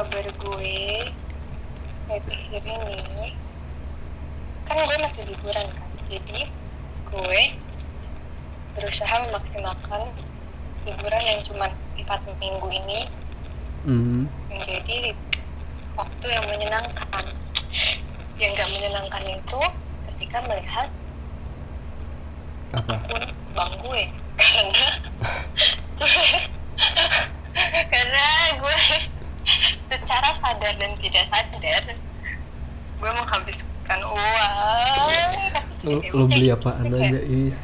kabar 0.00 0.24
gue 0.24 1.04
akhir-akhir 2.08 2.64
ini 2.64 3.36
kan 4.64 4.80
gue 4.80 4.96
masih 4.96 5.28
liburan 5.28 5.66
kan 5.76 5.92
jadi 6.08 6.48
gue 7.12 7.40
berusaha 8.80 9.14
memaksimalkan 9.28 10.08
liburan 10.88 11.20
yang 11.28 11.40
cuma 11.44 11.68
empat 12.00 12.20
minggu 12.40 12.68
ini 12.72 13.00
Hmm. 13.80 14.24
menjadi 14.48 15.12
waktu 15.96 16.26
yang 16.32 16.44
menyenangkan 16.48 17.24
yang 18.40 18.52
gak 18.56 18.72
menyenangkan 18.72 19.24
itu 19.36 19.60
ketika 20.08 20.40
melihat 20.48 20.88
Apa? 22.72 23.04
akun 23.04 23.24
bang 23.52 23.72
gue 23.84 24.02
karena 24.40 24.88
karena 27.92 28.24
gue 28.60 28.76
secara 29.90 30.30
sadar 30.38 30.74
dan 30.78 30.92
tidak 31.02 31.26
sadar 31.34 31.82
gue 33.00 33.10
menghabiskan 33.10 34.00
uang 34.06 34.54
Lu, 35.80 35.96
lu 36.12 36.24
beli 36.28 36.52
apaan 36.52 36.92
aja 36.94 37.20
is? 37.24 37.56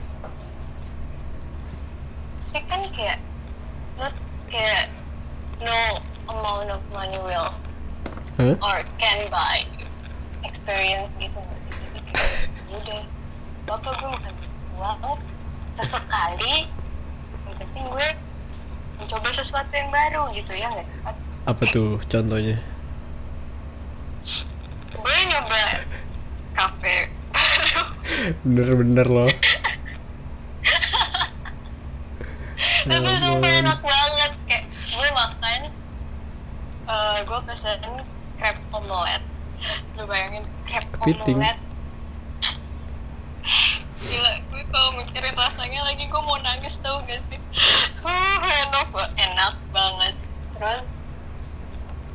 ya 2.51 2.61
kan 2.67 2.81
kayak 2.97 3.21
not 4.01 4.17
kayak 4.49 4.89
no 5.61 6.01
amount 6.33 6.73
of 6.73 6.83
money 6.91 7.21
will 7.21 7.53
Hah? 8.41 8.57
or 8.65 8.81
can 8.97 9.29
buy 9.31 9.63
experience 10.43 11.13
gitu 11.21 11.41
udah 12.73 13.03
bapak 13.69 13.93
gue 14.01 14.09
makan 14.09 14.35
uang 14.81 15.21
sesekali 15.77 16.67
yang 17.45 17.57
penting 17.61 17.85
gue 17.93 18.09
mencoba 18.97 19.29
sesuatu 19.31 19.71
yang 19.77 19.93
baru 19.93 20.33
gitu 20.33 20.57
ya 20.57 20.73
nggak 20.73 20.89
Apa 21.47 21.63
tuh 21.65 22.03
contohnya? 22.03 22.59
gue 24.97 25.17
nyoba 25.25 25.61
kafe 26.53 27.07
Bener-bener 28.43 29.07
loh. 29.07 29.31
tapi 32.87 33.03
Ya 33.03 33.19
sumpah 33.19 33.35
ampun. 33.37 33.61
enak 33.61 33.81
banget 33.81 34.33
kayak 34.47 34.65
gue 34.71 35.09
makan 35.13 35.61
eh 36.87 37.19
gue 37.21 37.39
pesen 37.45 37.81
crab 38.37 38.57
omelet 38.73 39.23
lu 39.97 40.03
bayangin 40.05 40.45
Kepiting. 40.67 41.35
omelet 41.37 41.59
gila 44.01 44.31
gue 44.41 44.63
kalau 44.69 44.91
mikirin 44.95 45.35
rasanya 45.35 45.81
lagi 45.85 46.07
gue 46.07 46.21
mau 46.21 46.39
nangis 46.39 46.79
tau 46.79 47.03
gak 47.03 47.19
sih 47.27 47.39
uh, 48.01 48.39
enak 48.39 48.87
ba- 48.89 49.11
enak 49.17 49.55
banget 49.71 50.15
terus 50.53 50.83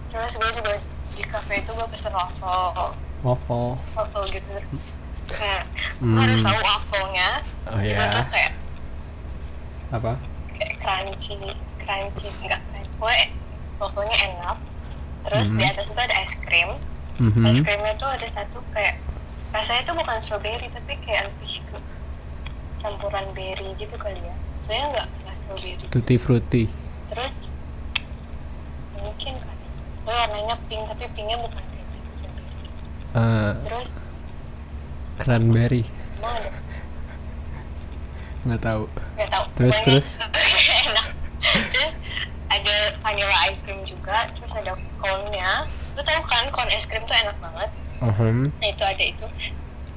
terus 0.09 0.33
gue 0.33 0.49
juga 0.55 0.71
di 1.11 1.23
cafe 1.25 1.59
itu 1.59 1.69
gue 1.69 1.87
pesen 1.89 2.15
waffle 2.71 2.91
Waffle. 3.21 3.69
waffle 3.93 4.25
gitu 4.27 4.49
hmm. 4.51 5.61
Hmm. 6.01 6.17
harus 6.17 6.39
tahu 6.39 6.59
waffle-nya 6.59 7.29
Oh 7.67 7.79
itu 7.79 8.03
tuh 8.09 8.25
kayak 8.27 8.51
Apa? 9.91 10.13
kayak 10.53 10.73
crunchy 10.77 11.35
crunchy 11.77 12.27
enggak 12.41 12.61
crunchy 12.65 12.89
pokoknya 12.95 13.27
pokoknya 13.77 14.17
enak 14.27 14.57
terus 15.21 15.47
Mhm. 15.47 15.57
di 15.57 15.63
atas 15.65 15.85
itu 15.85 15.99
ada 15.99 16.15
es 16.17 16.33
krim 16.41 16.69
es 16.71 17.35
Mhm. 17.37 17.61
krimnya 17.61 17.93
tuh 17.95 18.09
ada 18.09 18.27
satu 18.27 18.59
kayak 18.71 18.97
rasanya 19.51 19.81
tuh 19.83 19.95
bukan 19.95 20.17
strawberry 20.19 20.67
tapi 20.67 20.93
kayak 21.01 21.27
lebih 21.27 21.61
ke 21.61 21.77
campuran 22.79 23.25
berry 23.31 23.69
gitu 23.75 23.95
kali 23.95 24.17
ya 24.17 24.35
saya 24.63 24.81
nggak 24.89 25.07
nggak 25.07 25.35
strawberry 25.37 25.85
Tutti 25.87 26.15
frutti. 26.15 26.63
terus 27.07 27.33
mungkin 28.95 29.33
kan 29.37 29.57
warnanya 30.03 30.55
pink 30.65 30.83
tapi 30.87 31.05
pinknya 31.11 31.37
bukan 31.37 31.63
strawberry 33.11 33.51
Eh, 33.51 33.53
terus 33.61 33.87
cranberry. 35.17 35.83
Nggak 38.41 38.61
tahu. 38.61 38.83
nggak 39.15 39.29
tahu. 39.29 39.45
Terus, 39.53 39.75
Pokoknya 39.75 39.85
terus? 39.85 40.07
enak. 40.89 41.07
Terus 41.71 41.93
ada 42.51 42.75
vanilla 42.99 43.37
ice 43.47 43.61
cream 43.63 43.79
juga 43.85 44.27
terus 44.35 44.51
ada 44.51 44.75
cone-nya 44.99 45.63
lu 45.95 46.01
tahu 46.03 46.19
kan 46.25 46.43
cone 46.51 46.71
es 46.71 46.83
krim 46.83 47.03
tuh 47.05 47.15
enak 47.15 47.37
banget. 47.39 47.69
Ahem. 48.01 48.49
nah 48.59 48.67
itu 48.67 48.83
ada 48.83 49.03
itu. 49.03 49.27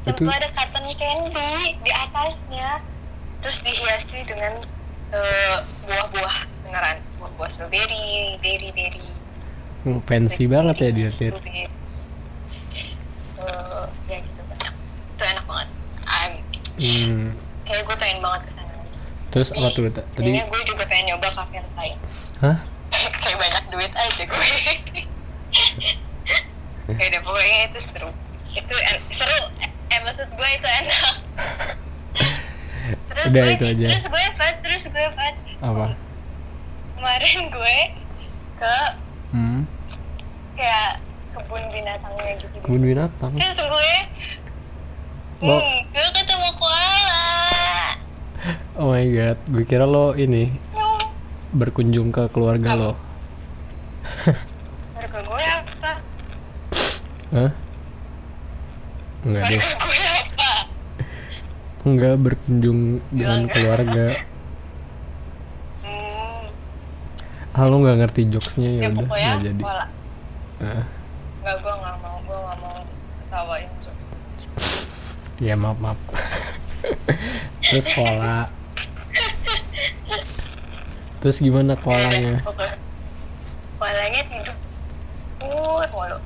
Dan 0.04 0.12
Itu- 0.12 0.28
ada 0.28 0.48
cotton 0.52 0.84
candy 0.92 1.54
di 1.80 1.90
atasnya. 1.90 2.82
Terus 3.40 3.60
dihiasi 3.60 4.18
dengan 4.24 4.52
eh, 5.12 5.56
buah-buah 5.84 6.36
beneran. 6.64 6.96
Buah-buah 7.16 7.48
strawberry 7.52 8.36
berry 8.40 8.70
berry. 8.74 9.04
Hmm, 9.84 10.00
Fancy 10.04 10.44
banget 10.48 10.76
ya 10.80 10.90
dia 10.92 11.10
Eh, 13.44 13.84
ya 14.06 14.18
gitu 14.18 14.40
banyak 14.42 14.72
itu 15.10 15.22
enak 15.26 15.44
banget 15.44 15.68
I'm, 16.04 16.32
Hmm. 16.74 17.28
kayak 17.62 17.82
gue 17.82 17.96
pengen 17.96 18.18
banget 18.18 18.40
ke 18.42 18.52
sana 18.52 18.72
Terus 19.30 19.48
apa 19.50 19.68
tuh 19.70 19.82
ta- 19.88 20.06
tadi? 20.12 20.30
Gue 20.32 20.60
juga 20.64 20.84
pengen 20.84 21.04
nyoba 21.08 21.28
cafe 21.30 21.60
lain 21.70 21.98
Hah? 22.40 22.56
kayak 23.20 23.36
banyak 23.36 23.64
duit 23.68 23.92
aja 23.92 24.22
gue 24.22 24.48
ya 26.90 27.04
udah 27.06 27.20
pokoknya 27.22 27.58
itu 27.66 27.80
seru 27.82 28.10
itu 28.50 28.74
en- 28.76 29.04
seru 29.10 29.38
eh, 29.88 29.98
maksud 30.00 30.28
gue 30.28 30.48
itu 30.50 30.68
enak 30.68 31.14
terus 33.06 33.26
Udah, 33.26 33.42
gue 33.42 33.54
itu 33.54 33.64
aja. 33.66 33.86
terus 33.88 34.06
gue 34.06 34.24
pas 34.34 34.54
terus 34.60 34.82
gue 34.84 35.04
pas 35.10 35.34
Apa? 35.60 35.86
kemarin 36.94 37.38
gue 37.48 37.76
ke 38.54 38.76
Hmm. 39.30 39.66
kayak 40.54 41.02
kebun 41.34 41.62
binatangnya 41.68 42.32
gitu 42.38 42.56
Kebun 42.60 42.82
binatang. 42.82 43.32
terus 43.34 43.58
gue 43.60 43.92
Lo- 45.42 45.58
hmm, 45.58 45.78
gue 45.88 46.08
ketemu 46.14 46.48
koala 46.54 47.22
Oh 48.74 48.90
my 48.90 49.06
god, 49.06 49.38
gue 49.46 49.64
kira 49.64 49.84
lo 49.84 50.12
ini 50.14 50.50
berkunjung 51.50 52.10
ke 52.10 52.26
keluarga 52.28 52.74
lo. 52.74 52.92
harga 54.92 55.18
gue 55.20 55.44
apa 55.44 55.92
Hah? 57.30 57.50
Enggak 59.22 59.42
deh. 59.48 59.60
apa 59.60 60.50
Enggak 61.84 62.14
berkunjung 62.18 62.80
dengan 63.08 63.40
keluarga. 63.46 64.06
hmm, 65.80 66.42
Ah 67.52 67.76
nggak 67.78 67.96
ngerti 67.98 68.20
jokesnya 68.28 68.70
ya 68.72 68.80
ya 68.80 68.88
udah 68.90 69.06
nggak 69.06 69.44
jadi. 69.46 69.62
koala 69.62 69.84
Ah, 70.56 70.84
Enggak, 71.44 71.60
gue 71.60 71.74
gak 71.76 71.96
mau, 72.00 72.16
gue 72.24 72.38
gak 72.40 72.58
mau 72.64 72.76
ketawain 73.20 73.70
ya 75.42 75.54
maaf 75.60 75.76
maaf. 75.76 75.98
Terus 77.68 77.84
koala. 77.92 78.48
Terus 81.20 81.36
gimana 81.44 81.76
koalanya? 81.76 82.40
Pokoknya 82.40 82.76
Koalanya 83.76 84.20
tidur 84.28 84.56
mulu 85.44 86.16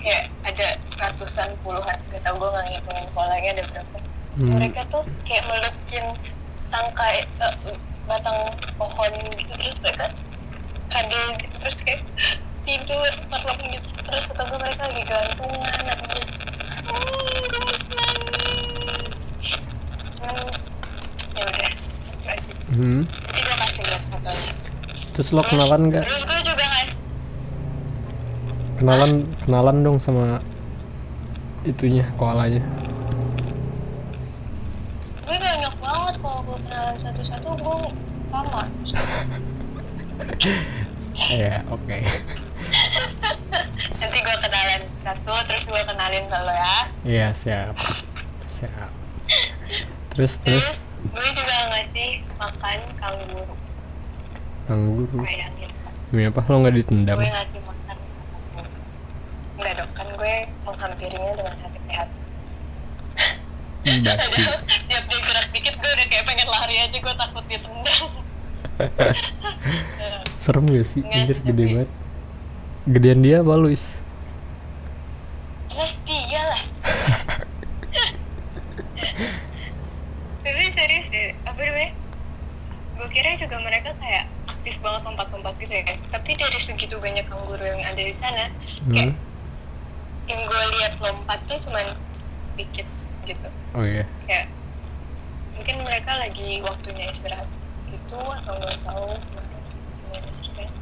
Kayak 0.00 0.28
ada 0.44 0.76
ratusan 0.96 1.56
puluhan 1.60 1.96
Gak 2.08 2.20
tau 2.20 2.36
gue 2.36 2.48
gak 2.48 2.64
ngitungin 2.68 3.06
koalanya 3.16 3.50
ada 3.56 3.64
berapa 3.72 3.96
Hmm. 4.30 4.56
Mereka 4.56 4.86
tuh 4.94 5.02
kayak 5.26 5.42
melukin 5.42 6.06
tangkai 6.70 7.26
eh, 7.26 7.54
batang 8.06 8.54
pohon 8.78 9.12
gitu 9.34 9.52
Terus 9.58 9.76
mereka 9.82 10.06
kadal 10.86 11.26
gitu 11.34 11.56
Terus 11.66 11.78
kayak 11.82 12.00
tidur 12.70 13.10
gitu 13.66 13.88
Terus 14.06 14.24
gue 14.46 14.58
mereka 14.58 14.82
lagi 14.86 15.02
gantungan 15.02 15.84
atau 15.90 16.18
Cuman 20.14 20.36
ya 21.34 21.42
udah. 21.46 21.72
Hmm. 22.70 23.02
Jadi 23.02 23.40
gue 23.42 23.56
kasih 23.58 23.82
lihat 23.82 24.02
fotonya 24.06 24.50
Terus 25.10 25.28
lo 25.34 25.42
kenalan 25.42 25.82
nggak? 25.90 26.04
Terus 26.06 26.22
gue 26.22 26.40
juga 26.46 26.64
ngasih 26.64 26.94
Kenalan 28.78 29.12
kenalan 29.44 29.76
dong 29.84 29.98
sama 30.00 30.40
itunya 31.60 32.06
koalanya. 32.16 32.64
gue 35.28 35.36
banyak 35.36 35.74
banget 35.76 36.14
kalau 36.24 36.40
gue 36.40 36.58
kenalan 36.64 36.96
satu-satu 37.02 37.48
gue 37.60 37.78
lama 38.32 38.62
Ya 41.30 41.60
oke. 41.68 41.98
kenalan 42.00 42.29
satu 45.10 45.34
terus 45.44 45.62
gue 45.64 45.82
kenalin 45.82 46.24
ke 46.24 46.38
lo 46.38 46.54
ya 46.54 46.76
Iya 47.02 47.28
siap. 47.32 47.74
Siap. 48.54 48.90
Terus 50.10 50.32
terus 50.38 50.62
terus 50.62 50.66
gue 51.02 51.28
juga 51.32 51.56
ngasih 51.66 52.10
makan 52.36 52.78
kanguru 52.94 53.54
kanguru. 54.64 55.18
bayangin 55.18 55.70
Demi 56.10 56.22
apa 56.26 56.42
lo 56.44 56.56
nggak 56.60 56.76
ditendang? 56.76 57.18
gue 57.18 57.26
ngasih 57.26 57.60
makan 57.60 57.96
enggak 59.56 59.72
dong 59.76 59.90
kan 59.92 60.06
gue 60.10 60.34
menghampirinya 60.62 61.32
dengan 61.34 61.54
hati 61.56 61.78
sehat 61.84 62.08
Basi. 63.80 64.42
Tiap 64.86 65.04
dia 65.08 65.18
gerak 65.20 65.46
dikit 65.50 65.74
gue 65.74 65.90
udah 65.90 66.06
kayak 66.06 66.24
pengen 66.24 66.46
lari 66.46 66.76
aja 66.78 66.96
gue 66.96 67.14
takut 67.16 67.44
ditendang 67.46 68.06
Serem 70.42 70.64
gak 70.68 70.86
sih? 70.86 71.00
Nggak 71.00 71.16
Anjir 71.18 71.38
gede 71.42 71.64
banget. 71.66 71.90
gedean 72.86 73.20
dia 73.20 73.36
apa 73.40 73.52
lu 73.54 73.68
is 73.68 73.84
Terus 75.70 75.92
dia 76.02 76.42
lah. 76.42 76.64
Tapi 80.42 80.62
serius 80.76 81.06
deh, 81.14 81.32
apa 81.46 81.60
namanya? 81.62 81.90
Gue 82.98 83.08
kira 83.14 83.38
juga 83.38 83.56
mereka 83.62 83.96
kayak 83.96 84.28
aktif 84.50 84.76
banget 84.82 85.02
lompat-lompat 85.06 85.54
gitu 85.62 85.72
ya. 85.72 85.96
Tapi 86.10 86.30
dari 86.36 86.58
segitu 86.60 86.98
banyak 86.98 87.24
kanguru 87.30 87.62
yang 87.62 87.80
ada 87.86 88.02
di 88.02 88.12
sana, 88.12 88.50
kayak 88.90 89.14
hmm. 89.14 90.28
yang 90.28 90.40
gue 90.44 90.62
lihat 90.76 90.94
lompat 91.00 91.40
tuh 91.48 91.58
cuman 91.64 91.96
dikit 92.58 92.84
gitu. 93.24 93.48
oh 93.78 93.84
iya 93.86 94.04
Kayak 94.26 94.50
mungkin 95.56 95.76
mereka 95.86 96.12
lagi 96.18 96.60
waktunya 96.60 97.08
istirahat 97.14 97.48
gitu 97.88 98.18
atau 98.20 98.52
nggak 98.58 98.80
tahu. 98.84 99.10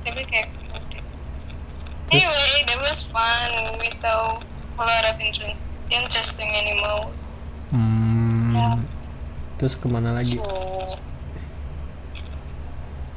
Tapi 0.03 0.23
kayak 0.27 0.49
Anyway, 2.09 2.65
that 2.65 2.81
was 2.81 3.05
fun. 3.13 3.77
We 3.77 3.93
saw 4.01 4.41
a 4.79 4.85
lot 4.87 5.05
of 5.11 5.17
interest, 5.19 5.63
interesting 5.91 6.51
animals. 6.55 7.11
hmm. 7.75 8.55
Ya. 8.55 8.79
terus 9.59 9.75
ke 9.75 9.87
mana 9.91 10.15
lagi 10.15 10.39
So, 10.39 10.47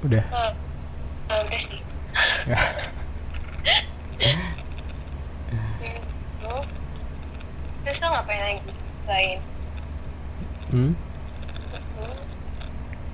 udah 0.01 0.25
uh, 0.33 0.51
uh, 1.29 1.39
udah 1.45 1.59
sih. 1.61 1.79
ya 4.17 4.33
Gitu. 5.81 6.53
Terus 7.85 7.97
lo 8.01 8.07
ngapain 8.13 8.41
lagi 8.41 8.71
selain 9.05 9.39
hmm? 10.73 10.93
itu, 10.93 12.05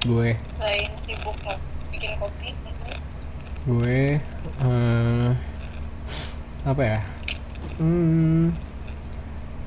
gue 0.07 0.29
selain 0.59 0.91
sibuk 1.03 1.37
bikin 1.91 2.11
kopi? 2.19 2.49
gue 3.67 3.99
eh, 4.63 5.29
apa 6.63 6.81
ya 6.83 6.99
hmm, 7.77 8.51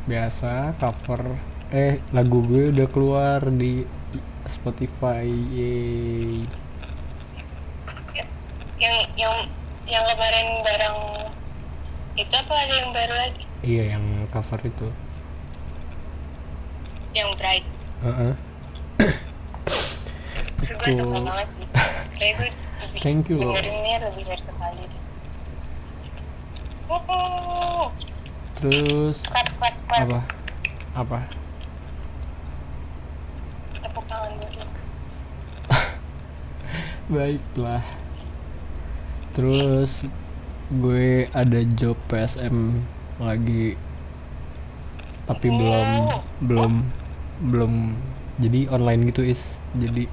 biasa 0.05 0.53
cover 0.77 1.23
eh 1.71 2.03
lagu 2.11 2.43
gue 2.43 2.71
udah 2.71 2.89
keluar 2.89 3.41
di 3.47 3.87
Spotify 4.45 5.23
yeay 5.27 6.43
Yang 8.81 8.97
yang 9.15 9.35
yang 9.85 10.05
kemarin 10.07 10.47
bareng 10.65 10.99
itu 12.17 12.33
apa 12.33 12.55
ada 12.57 12.75
yang 12.75 12.91
baru 12.91 13.15
lagi? 13.15 13.43
iya 13.61 13.85
yang 13.95 14.05
cover 14.29 14.59
itu 14.62 14.89
Yang 17.11 17.29
bright. 17.37 17.67
Kayak 20.81 22.33
gue 22.33 22.49
lebih- 22.81 23.03
Thank 23.03 23.29
you 23.29 23.37
loh. 23.37 23.53
lebih 23.53 24.25
dari 24.25 24.41
sekali. 24.41 24.85
Terus 28.57 29.23
Clap, 29.23 29.49
clap, 29.57 29.75
clap. 29.87 30.01
apa? 30.03 30.21
Apa? 30.93 31.19
Tepuk 33.79 34.05
tangan 34.05 34.33
dulu. 34.37 34.65
baiklah. 37.15 37.83
Terus 39.33 40.05
gue 40.69 41.07
ada 41.31 41.61
job 41.73 41.97
PSM 42.07 42.83
lagi. 43.17 43.79
Tapi 45.25 45.47
belum 45.47 45.89
Oh. 46.11 46.21
belum 46.43 46.73
belum 47.41 47.73
jadi 48.37 48.67
online 48.69 49.09
gitu 49.09 49.23
is. 49.25 49.41
Jadi 49.73 50.11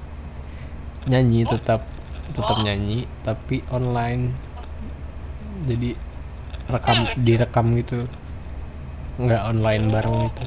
nyanyi 1.04 1.42
tetap 1.44 1.82
tetap 2.30 2.56
nyanyi 2.58 3.04
tapi 3.20 3.66
online. 3.68 4.30
Jadi 5.66 5.98
rekam 6.68 6.96
direkam 7.16 7.66
gitu 7.80 8.04
nggak 9.18 9.42
online 9.50 9.84
bareng 9.90 10.18
gitu 10.30 10.44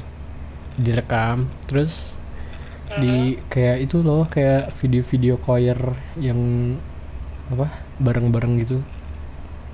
direkam 0.80 1.50
terus 1.68 2.16
di 3.00 3.40
kayak 3.48 3.88
itu 3.88 4.04
loh 4.04 4.28
kayak 4.28 4.72
video-video 4.76 5.40
choir 5.40 5.76
yang 6.20 6.40
apa 7.48 7.68
bareng-bareng 8.00 8.60
gitu 8.64 8.78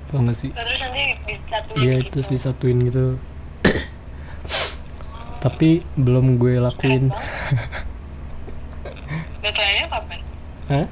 tau 0.09 0.25
gak 0.25 0.35
sih 0.35 0.49
Terus 0.51 0.79
nanti 0.81 1.03
disatuin 1.27 1.77
Iya 1.79 1.95
gitu. 2.01 2.09
terus 2.15 2.27
disatuin 2.33 2.77
gitu 2.87 3.05
tapi 5.43 5.79
belum 5.95 6.35
gue 6.35 6.59
lakuin. 6.59 7.13
Deadline-nya 9.39 9.85
kapan? 9.87 10.19
Hah? 10.67 10.87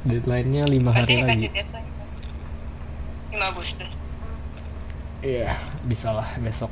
deadline-nya 0.00 0.64
lima 0.64 0.96
Pasti 0.96 1.00
hari 1.04 1.14
lagi 1.20 1.44
dikasih 1.44 1.52
deadline. 1.52 1.88
5 3.36 3.50
Agustus. 3.52 3.90
Iya 5.22 5.56
bisa 5.82 6.12
lah 6.12 6.28
besok 6.38 6.70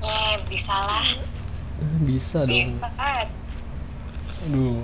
Eh, 0.00 0.34
bisa 0.48 0.72
lah. 0.72 1.04
Eh, 1.78 1.96
bisa 2.00 2.38
dong 2.42 2.54
Bisa. 2.70 2.88
aduh 4.40 4.80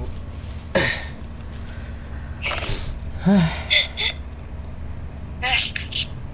Eh, 3.24 3.46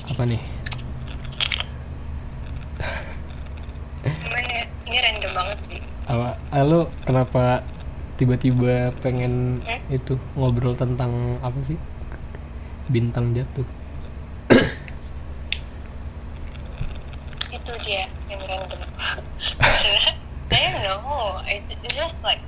apa 0.05 0.23
nih 0.27 0.43
gimana 4.03 4.49
ya? 4.51 4.65
Ini 4.83 4.97
random 4.99 5.33
banget 5.33 5.59
sih. 5.65 5.81
apa 6.05 6.29
ah, 6.51 6.63
lo 6.65 6.81
kenapa 7.05 7.63
tiba-tiba 8.17 8.91
pengen 8.99 9.63
Hmm? 9.63 9.79
itu 9.89 10.19
ngobrol 10.35 10.75
tentang 10.75 11.11
apa 11.39 11.63
sih 11.63 11.79
bintang 12.87 13.31
jatuh 13.33 13.63
Itu 17.49 17.73
dia 17.81 18.11
yang 18.27 18.43
random. 18.43 18.81
Karena, 19.61 20.11
I 20.51 20.83
don't 20.83 21.03
know. 21.03 21.39
It, 21.45 21.63
it's 21.71 21.95
just 21.95 22.19
like 22.21 22.43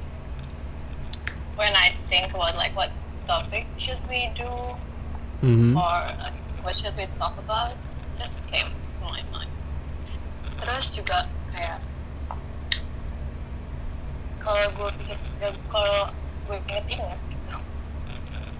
when 1.54 1.70
I 1.72 1.94
think 2.08 2.26
about 2.28 2.54
like 2.56 2.74
what 2.74 2.90
topic 3.24 3.70
should 3.78 4.01
we 4.12 4.28
do 4.36 4.52
Mhm. 5.40 5.72
or 5.74 6.04
like, 6.20 6.36
what 6.62 6.76
should 6.76 6.92
we 6.94 7.08
talk 7.16 7.32
about, 7.40 7.72
just 8.20 8.36
came 8.52 8.68
to 8.68 9.04
my 9.08 9.24
mind. 9.32 9.50
Terus 10.60 10.92
juga 10.92 11.24
kayak 11.50 11.80
kalau 14.38 14.66
gue 14.76 14.88
pikir 15.00 15.18
kalau 15.66 16.12
gue 16.44 16.56
inget-inget 16.68 17.20
gitu, 17.30 17.56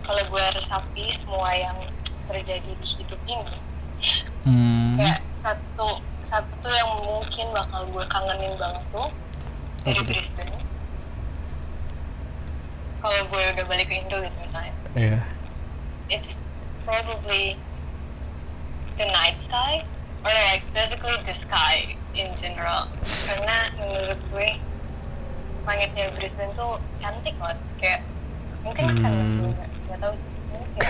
kalau 0.03 0.23
gue 0.25 0.45
resapi 0.57 1.05
semua 1.21 1.51
yang 1.53 1.79
terjadi 2.27 2.71
di 2.73 2.87
hidup 2.89 3.21
ini, 3.27 3.57
Hmm. 4.43 4.95
kayak 4.97 5.21
satu 5.43 6.01
satu 6.27 6.67
yang 6.67 6.91
mungkin 7.05 7.47
bakal 7.53 7.85
gue 7.87 8.05
kangenin 8.09 8.55
banget 8.57 8.85
tuh 8.89 9.09
dari 9.85 10.01
tuh? 10.01 10.07
Brisbane. 10.09 10.59
Kalau 12.99 13.21
gue 13.27 13.43
udah 13.53 13.65
balik 13.67 13.87
ke 13.87 13.95
Indo 13.99 14.17
gitu 14.17 14.39
misalnya, 14.41 14.73
Iya. 14.95 15.19
It's 16.09 16.35
probably 16.85 17.57
the 18.99 19.07
night 19.07 19.39
sky 19.43 19.85
or 20.25 20.31
like 20.51 20.63
basically 20.75 21.15
the 21.27 21.35
sky 21.43 21.95
in 22.15 22.31
general. 22.39 22.87
Karena 23.03 23.71
menurut 23.79 24.21
gue 24.31 24.51
langitnya 25.63 26.11
Brisbane 26.19 26.51
tuh 26.59 26.79
cantik 26.99 27.35
banget 27.39 27.59
kayak 27.79 28.01
mungkin 28.67 28.95
karena 28.99 29.11
Hmm. 29.11 29.39
gue 29.39 29.51
nggak 29.89 29.99
tahu 30.03 30.15
mungkin 30.51 30.83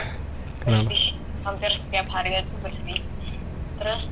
bersih 0.65 1.05
hampir 1.45 1.71
setiap 1.77 2.07
harinya 2.09 2.41
tuh 2.45 2.59
bersih. 2.65 3.01
Terus 3.81 4.03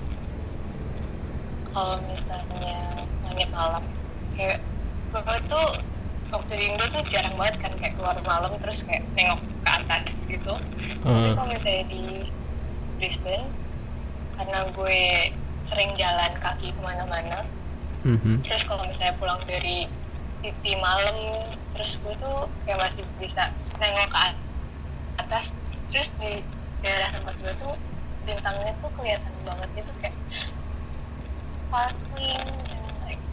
kalau 1.70 2.02
misalnya 2.08 3.06
langit 3.28 3.48
malam 3.54 3.84
kayak 4.34 4.58
gue 5.10 5.38
tuh 5.48 5.68
waktu 6.30 6.52
di 6.56 6.64
Indo 6.70 6.84
tuh 6.90 7.02
jarang 7.10 7.34
banget 7.34 7.56
kan 7.58 7.72
kayak 7.78 7.94
keluar 7.98 8.16
malam 8.22 8.54
terus 8.62 8.86
kayak 8.86 9.02
nengok 9.18 9.42
ke 9.42 9.70
atas 9.70 10.02
gitu. 10.30 10.54
Tapi 11.02 11.18
Eh, 11.26 11.34
kalau 11.34 11.48
misalnya 11.50 11.84
di 11.90 12.04
Brisbane 12.98 13.48
karena 14.38 14.58
gue 14.72 15.00
sering 15.68 15.90
jalan 15.98 16.32
kaki 16.40 16.72
ke 16.72 16.80
mana-mana 16.80 17.44
mhm. 18.02 18.40
terus 18.42 18.64
kalau 18.64 18.82
misalnya 18.88 19.14
pulang 19.20 19.38
dari 19.44 19.84
city 20.40 20.72
malam 20.80 21.44
terus 21.76 22.00
gue 22.00 22.14
tuh 22.16 22.48
kayak 22.64 22.80
masih 22.80 23.04
bisa 23.20 23.52
nengok 23.76 24.08
ke 24.08 24.18
atas. 25.20 25.52
Terus 25.90 26.08
di 26.22 26.40
daerah 26.80 27.12
tempat 27.12 27.34
gue 27.44 27.52
tuh 27.60 27.74
bintangnya 28.24 28.72
tuh 28.80 28.90
kelihatan 28.96 29.34
banget 29.44 29.70
itu 29.76 29.92
kayak 30.00 30.16
sparkling 31.68 32.46
dan 32.66 32.82
like 33.06 33.24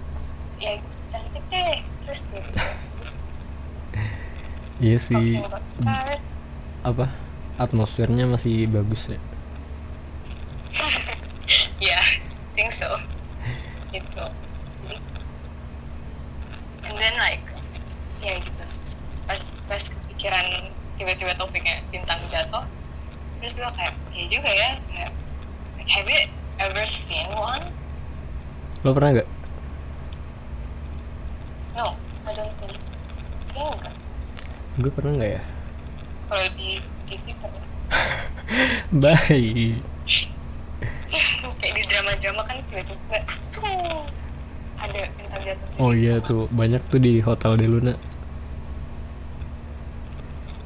ya 0.60 0.72
cantik 1.12 1.44
deh 1.52 1.80
terus 2.06 2.22
gitu 2.32 2.52
Iya 4.78 4.98
sih 5.02 5.42
stars 5.42 6.22
apa 6.86 7.10
atmosfernya 7.58 8.30
masih 8.30 8.70
bagus 8.70 9.10
ya. 9.10 9.20
Yeah, 11.78 12.02
think 12.58 12.74
so. 12.74 12.98
gitu. 13.94 14.26
And 16.90 16.98
then 16.98 17.16
like, 17.22 17.46
ya 18.18 18.42
gitu. 18.42 18.66
Pas 19.30 19.42
pas 19.70 19.84
kepikiran 19.86 20.74
tiba-tiba 20.98 21.38
topiknya 21.38 21.86
bintang 21.94 22.18
jatuh, 22.34 22.66
terus 23.38 23.54
juga 23.54 24.50
ya 24.50 24.74
kayak, 24.90 25.12
have 25.88 26.10
you 26.10 26.28
ever 26.60 26.84
seen 26.90 27.30
one 27.38 27.64
lo 28.84 28.92
pernah 28.92 29.24
gak 29.24 29.30
no 31.78 31.96
I 32.28 32.32
don't 32.36 32.54
think 32.60 32.76
kayaknya 33.54 33.74
enggak 33.78 33.96
gue 34.78 34.94
pernah 34.94 35.18
nggak 35.18 35.32
ya? 35.42 35.44
Kalau 36.30 36.48
di 36.54 36.78
TV 37.10 37.26
pernah. 37.42 37.66
Baik 39.02 39.82
kayak 41.60 41.74
di 41.74 41.84
drama-drama 41.90 42.42
kan 42.46 42.58
tiba-tiba 42.70 43.18
ada 44.78 45.02
bintang 45.18 45.42
jatuh. 45.42 45.82
Oh 45.82 45.92
iya 45.98 46.22
tuh 46.22 46.46
banyak 46.54 46.78
tuh 46.86 47.02
di 47.02 47.18
hotel 47.26 47.58
de 47.58 47.66
Luna. 47.66 47.94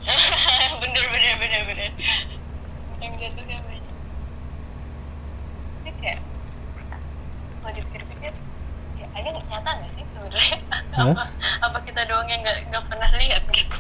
Bener 0.84 1.06
bener 1.08 1.34
bener 1.40 1.62
bener. 1.72 1.92
Yang 3.00 3.14
jatuhnya 3.16 3.58
banyak. 3.64 3.96
Ini 5.88 5.92
kayak 6.04 6.20
kalau 7.64 7.72
dipikir-pikir 7.80 8.34
ya 9.00 9.08
ada 9.16 9.30
nyata 9.32 9.72
nggak 9.72 9.92
sih 9.96 10.04
sebenarnya? 10.04 10.58
Hah? 10.92 11.16
apa, 11.16 11.24
apa 11.64 11.78
kita 11.88 12.04
doang 12.12 12.28
yang 12.28 12.44
nggak 12.44 12.68
nggak 12.68 12.84
pernah 12.92 13.10
lihat 13.16 13.48
gitu 13.56 13.78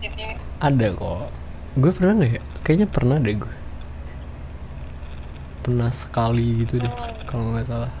jadi 0.00 0.40
ada 0.60 0.86
kok. 0.92 1.32
Gue 1.80 1.90
pernah 1.90 2.20
nggak 2.20 2.32
ya? 2.36 2.42
Kayaknya 2.62 2.86
pernah 2.92 3.16
deh 3.16 3.36
gue. 3.36 3.54
Pernah 5.64 5.90
sekali 5.92 6.64
gitu 6.64 6.80
deh 6.80 6.94
kalau 7.24 7.56
nggak 7.56 7.66
salah. 7.68 7.92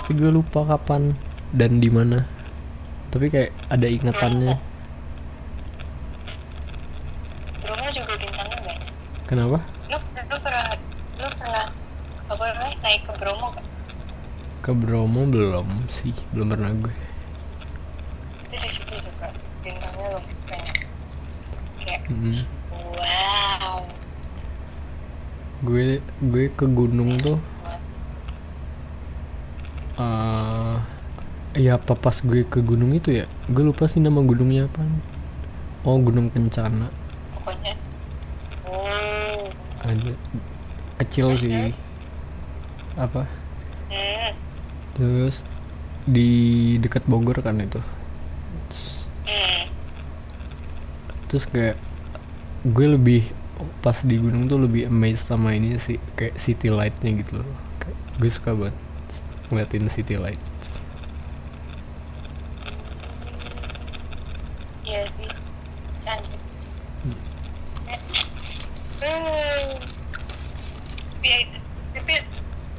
Tapi 0.00 0.10
gue 0.14 0.30
lupa 0.30 0.66
kapan 0.66 1.14
dan 1.50 1.78
di 1.78 1.90
mana. 1.90 2.26
Tapi 3.10 3.26
kayak 3.26 3.50
ada 3.70 3.86
ingatannya. 3.86 4.54
Juga 7.90 8.14
bintangnya 8.22 8.58
banyak 8.62 8.88
kenapa? 9.26 9.58
Lu 9.90 9.98
lu 9.98 10.36
pernah 10.38 10.64
lu 11.18 11.26
pernah 11.34 11.66
apa 12.30 12.42
namanya 12.46 12.74
naik 12.86 13.02
ke 13.02 13.12
Bromo 13.18 13.50
kan 13.50 13.64
ke 14.62 14.70
Bromo 14.70 15.22
belum 15.26 15.66
sih 15.90 16.14
belum 16.30 16.54
pernah 16.54 16.70
gue 16.70 16.94
itu 18.46 18.54
di 18.54 18.68
situ 18.70 18.94
juga 19.02 19.34
bintangnya 19.66 20.06
lebih 20.14 20.36
banyak 20.46 20.76
kayak 21.82 22.00
Mm. 22.06 22.46
wow 22.94 23.82
gue 25.66 25.98
gue 26.30 26.44
ke 26.60 26.68
gunung 26.68 27.16
tuh 27.16 27.40
eh 29.96 30.76
ya 31.56 31.80
apa 31.80 31.96
pas 31.96 32.14
gue 32.20 32.44
ke 32.44 32.60
gunung 32.60 32.92
itu 32.92 33.10
ya 33.10 33.24
gue 33.48 33.64
lupa 33.64 33.88
sih 33.88 33.98
nama 33.98 34.20
gunungnya 34.20 34.68
apa. 34.68 34.84
Oh 35.82 35.96
gunung 35.96 36.28
kencana. 36.28 36.92
Pokoknya. 37.32 37.72
Oh. 38.68 39.48
Ada. 39.80 40.12
Kecil 41.00 41.40
sih. 41.40 41.72
Apa? 43.00 43.24
Terus 44.92 45.40
di 46.04 46.28
dekat 46.76 47.08
Bogor 47.08 47.40
kan 47.40 47.56
itu. 47.56 47.80
Hmm. 49.24 49.70
terus 51.30 51.46
kayak 51.46 51.78
gue 52.66 52.86
lebih 52.98 53.22
pas 53.80 53.96
di 54.04 54.16
gunung 54.16 54.48
tuh 54.48 54.60
lebih 54.60 54.88
amazed 54.88 55.24
sama 55.24 55.56
ini 55.56 55.76
sih 55.76 56.00
kayak 56.16 56.36
city 56.36 56.68
lightnya 56.68 57.20
gitu 57.20 57.40
loh. 57.40 57.48
Kayak 57.80 57.96
gue 58.20 58.30
suka 58.30 58.50
banget 58.56 58.76
ngeliatin 59.50 59.90
city 59.90 60.16
light. 60.16 60.40
Iya 64.86 65.06
sih 65.14 65.30
cantik. 66.04 66.42
Hmm. 67.00 67.20
tapi 69.00 69.08
ya 71.24 71.38
tapi 71.96 72.14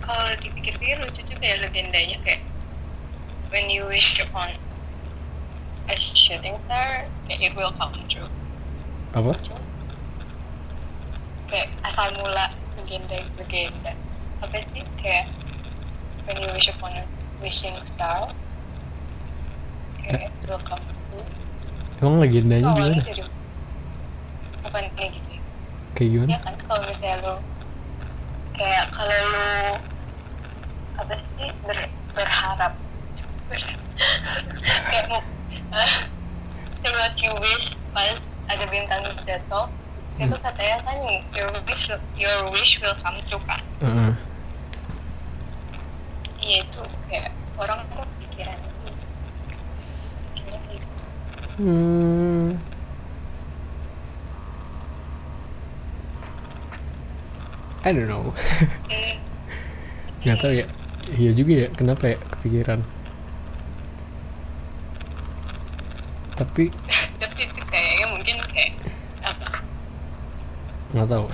kalau 0.02 0.30
dipikir-pikir 0.42 0.98
lucu 1.02 1.22
juga 1.26 1.46
ya 1.46 1.58
legendanya 1.62 2.18
kayak 2.26 2.42
when 3.50 3.70
you 3.70 3.86
wish 3.90 4.22
upon 4.22 4.54
a 5.90 5.96
shooting 5.98 6.56
star 6.66 7.10
it 7.28 7.52
will 7.58 7.74
come 7.76 7.94
true 8.08 8.30
apa 9.12 9.36
kayak 11.52 11.68
asal 11.84 12.08
mula 12.18 12.50
legenda 12.80 13.20
legenda 13.36 13.92
apa 14.40 14.64
sih? 14.72 14.88
Kayak 15.04 15.28
when 16.26 16.40
you 16.40 16.50
wish 16.56 16.72
upon 16.72 16.96
a 16.96 17.04
wishing 17.44 17.76
star. 17.94 18.32
Kayak 20.02 20.32
it 20.32 20.50
will 20.50 20.64
come 20.64 20.82
true 20.82 21.42
emang 22.02 22.18
legendanya 22.18 22.66
awalnya 22.74 22.98
gimana 22.98 23.10
dari 23.14 23.24
apa 24.62 24.78
kayak 24.98 25.12
gitu 25.14 25.30
ya? 25.30 25.42
kayak 25.94 26.10
gimana? 26.10 26.30
Ya 26.34 26.40
kan? 26.42 26.54
Kalau 26.66 26.82
misalnya 26.90 27.16
lo 27.22 27.34
kayak 28.58 28.86
kalau 28.90 29.20
lo 29.30 29.50
apa 30.98 31.14
sih? 31.18 31.50
Ber, 31.66 31.78
berharap. 32.14 32.74
Kayak 34.90 35.06
mau 35.14 35.22
uh, 35.78 36.94
what 36.98 37.16
you 37.22 37.32
wish 37.38 37.78
pas 37.94 38.18
ada 38.50 38.66
bintang 38.66 39.06
jatuh 39.30 39.70
itu 40.18 40.36
Hmm. 40.36 40.44
katanya 40.44 40.78
kan 40.84 40.98
your 41.32 41.50
wish 41.66 41.88
your 42.16 42.38
wish 42.52 42.78
will 42.84 42.96
come 43.00 43.18
true 43.26 43.42
kan 43.48 43.62
iya 46.42 46.66
itu 46.66 46.82
kayak 47.08 47.30
orang 47.56 47.80
tuh 47.94 48.02
pikiran. 48.20 48.58
Hmm. 51.58 52.58
I 57.84 57.94
don't 57.94 58.08
know. 58.08 58.34
Hmm. 58.90 59.16
Nggak 60.26 60.38
tahu 60.42 60.54
ya. 60.54 60.66
Iya 61.14 61.32
juga 61.34 61.54
ya. 61.66 61.68
Kenapa 61.74 62.04
ya 62.14 62.18
kepikiran? 62.38 62.80
Tapi 66.34 66.74
tapi 67.22 67.42
itu 67.46 67.62
kayaknya 67.70 68.06
mungkin 68.10 68.36
kayak 68.50 68.74
apa 69.22 69.62
nggak 70.92 71.08
tahu. 71.08 71.26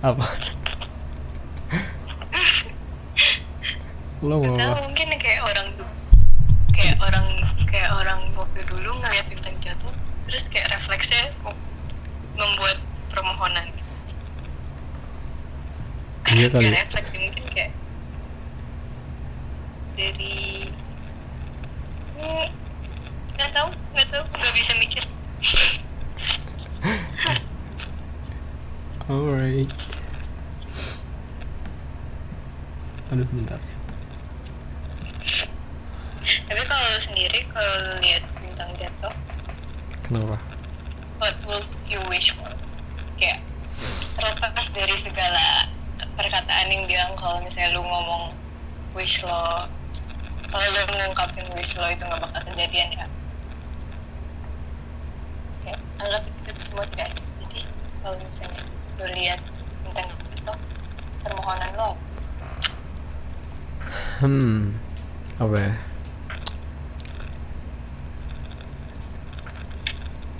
Apa? 0.00 0.24
Lo 4.24 4.40
mau 4.40 4.56
apa? 4.56 4.80
mungkin 4.80 5.08
kayak 5.20 5.44
orang 5.44 5.66
tuh 5.76 5.88
kayak 6.72 6.96
orang 7.04 7.26
kayak 7.68 7.90
orang 7.92 8.20
waktu 8.32 8.60
dulu 8.64 8.96
ngeliat 9.04 9.28
bintang 9.28 9.56
jatuh 9.60 9.92
terus 10.24 10.44
kayak 10.48 10.72
refleksnya 10.72 11.30
membuat 12.36 12.80
permohonan 13.12 13.68
Iya 16.26 16.50
kali. 16.50 16.66
Kayak 16.66 16.90
refleks 16.90 17.10
mungkin 17.14 17.44
kayak 17.54 17.72
dari 19.94 20.68
hmm, 22.18 22.46
nggak 23.36 23.50
tahu 23.54 23.68
nggak 23.94 24.08
tahu 24.10 24.24
nggak 24.32 24.52
bisa 24.56 24.72
mikir 24.80 25.04
Alright. 29.06 29.70
Aduh 33.14 33.28
bentar. 33.30 33.60
tapi 36.46 36.62
kalau 36.66 36.84
lu 36.94 37.00
sendiri 37.02 37.38
kalau 37.54 37.98
lihat 38.02 38.22
bintang 38.38 38.70
jatuh 38.78 39.14
Kenapa? 40.02 40.38
what 41.18 41.34
will 41.46 41.62
you 41.90 41.98
wish 42.06 42.30
for 42.34 42.50
kayak 43.18 43.42
terlepas 44.14 44.66
dari 44.74 44.94
segala 45.02 45.70
perkataan 46.14 46.66
yang 46.70 46.84
bilang 46.86 47.12
kalau 47.18 47.42
misalnya 47.42 47.74
lu 47.74 47.82
ngomong 47.82 48.34
wish 48.94 49.22
lo 49.26 49.66
kalau 50.50 50.66
lu 50.70 50.82
mengungkapin 50.94 51.46
wish 51.58 51.74
lo 51.78 51.86
itu 51.90 52.02
nggak 52.02 52.20
bakal 52.22 52.40
kejadian 52.54 52.88
ya 52.94 53.06
kayak 55.66 55.80
anggap 55.98 56.22
itu 56.46 56.62
semua 56.62 56.86
tidak 56.94 57.10
jadi 57.42 57.60
kalau 58.02 58.16
misalnya 58.22 58.55
lu 58.96 59.06
lihat 59.12 59.40
bintang 59.82 60.08
jatuh 60.26 60.58
permohonan 61.22 61.72
lo 61.76 61.90
Hmm. 64.16 64.72
Apa 65.36 65.56
ya? 65.60 65.72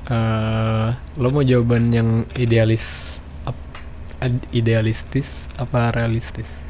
Eh, 0.06 0.88
lo 1.18 1.28
mau 1.28 1.42
jawaban 1.42 1.90
yang 1.90 2.08
idealis 2.32 3.18
ap- 3.42 3.82
ad- 4.16 4.46
idealistis 4.50 5.50
apa 5.58 5.90
realistis? 5.90 6.62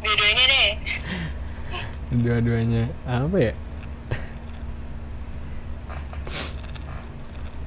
dua-duanya 0.00 0.44
deh 0.48 0.70
Dua-duanya 2.18 2.82
apa 3.04 3.36
ya? 3.38 3.54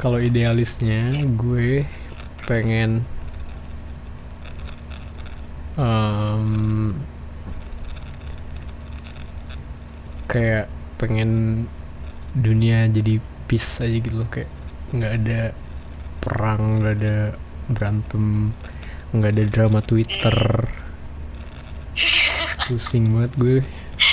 Kalau 0.01 0.17
idealisnya 0.17 1.29
gue 1.37 1.85
pengen 2.49 3.05
em, 5.77 6.47
kayak 10.25 10.65
pengen 10.97 11.31
dunia 12.33 12.89
jadi 12.89 13.21
peace 13.45 13.85
aja 13.85 13.97
gitu 14.01 14.25
loh. 14.25 14.29
Kayak 14.33 14.49
nggak 14.91 15.13
ada 15.21 15.41
perang 16.17 16.81
nggak 16.81 16.95
ada 16.97 17.17
berantem 17.69 18.25
nggak 19.13 19.31
ada 19.37 19.43
drama 19.53 19.79
Twitter. 19.85 20.37
Pusing 22.65 23.05
banget 23.13 23.33
gue 23.37 23.57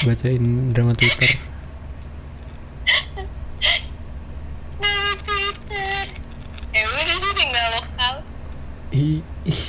bacain 0.04 0.44
drama 0.74 0.92
Twitter 0.92 1.38
Nah, 4.78 5.12
Twitter. 5.22 6.04
Ya 6.72 6.82
udah 6.86 7.16
sih 7.18 7.32
tinggal 7.34 7.66
lokal. 7.74 8.14
Ih, 8.94 9.20
ih. 9.44 9.62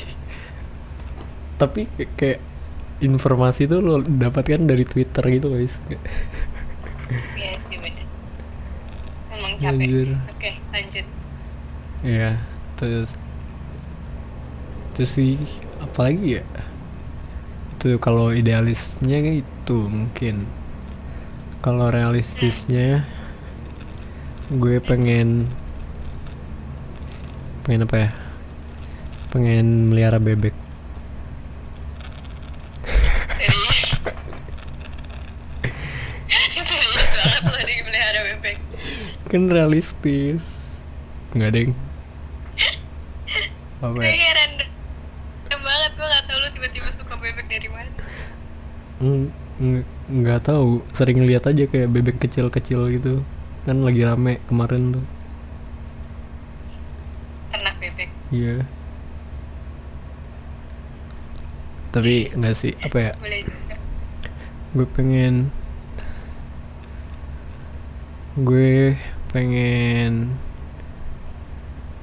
Tapi 1.60 1.86
kayak- 2.16 2.40
informasi 3.00 3.64
tuh 3.64 3.80
lo 3.80 3.96
dapatkan 4.00 4.60
dari 4.60 4.84
Twitter 4.84 5.24
gitu 5.30 5.52
guys 5.52 5.80
Iya 7.36 7.56
sih 7.66 7.78
bener. 7.78 8.06
Emang 9.32 9.54
capek. 9.56 9.72
Anjir. 9.72 10.10
Oke, 10.30 10.52
lanjut. 10.70 11.06
ya 12.00 12.32
terus 12.76 13.16
terus 14.94 15.12
sih 15.12 15.36
apalagi 15.80 16.40
ya 16.40 16.46
tuh 17.76 17.96
kalau 17.98 18.32
idealisnya 18.32 19.20
itu 19.40 19.78
mungkin 19.88 20.44
kalau 21.60 21.88
realistisnya 21.88 23.04
gue 24.50 24.80
pengen 24.80 25.48
pengen 27.64 27.84
apa 27.84 27.96
ya 27.98 28.10
pengen 29.30 29.88
melihara 29.88 30.20
bebek 30.20 30.56
Serius. 33.36 33.96
Serius 36.60 36.68
banget 37.16 37.44
lo 37.46 37.60
di 37.62 37.76
pelihara 37.80 38.20
bebek. 38.26 38.58
Realistis. 39.48 40.44
Nggak 41.32 41.52
deng 41.54 41.72
apa 43.86 43.96
ya? 44.02 44.12
Random 44.34 44.70
banget 45.62 45.92
gue 45.94 46.08
gak 46.10 46.24
tau 46.26 46.36
lu 46.36 46.48
tiba-tiba 46.52 46.90
suka 46.92 47.14
bebek 47.16 47.48
dari 47.48 47.70
mana. 47.70 47.92
Ng- 49.00 49.32
ng- 49.60 49.88
nggak 50.12 50.42
tahu. 50.44 50.84
Sering 50.92 51.24
lihat 51.24 51.46
aja 51.46 51.64
kayak 51.64 51.88
bebek 51.88 52.18
kecil-kecil 52.20 52.92
gitu. 52.92 53.24
Kan 53.64 53.86
lagi 53.86 54.04
rame 54.04 54.44
kemarin 54.46 55.00
tuh. 55.00 55.06
Ternak 57.50 57.76
bebek. 57.78 58.10
iya. 58.30 58.66
Tapi 61.90 62.30
nggak 62.32 62.56
sih 62.56 62.74
apa 62.80 62.98
ya? 63.00 63.12
Gue 64.72 64.86
pengen 64.86 65.50
gue 68.38 68.94
pengen 69.30 70.34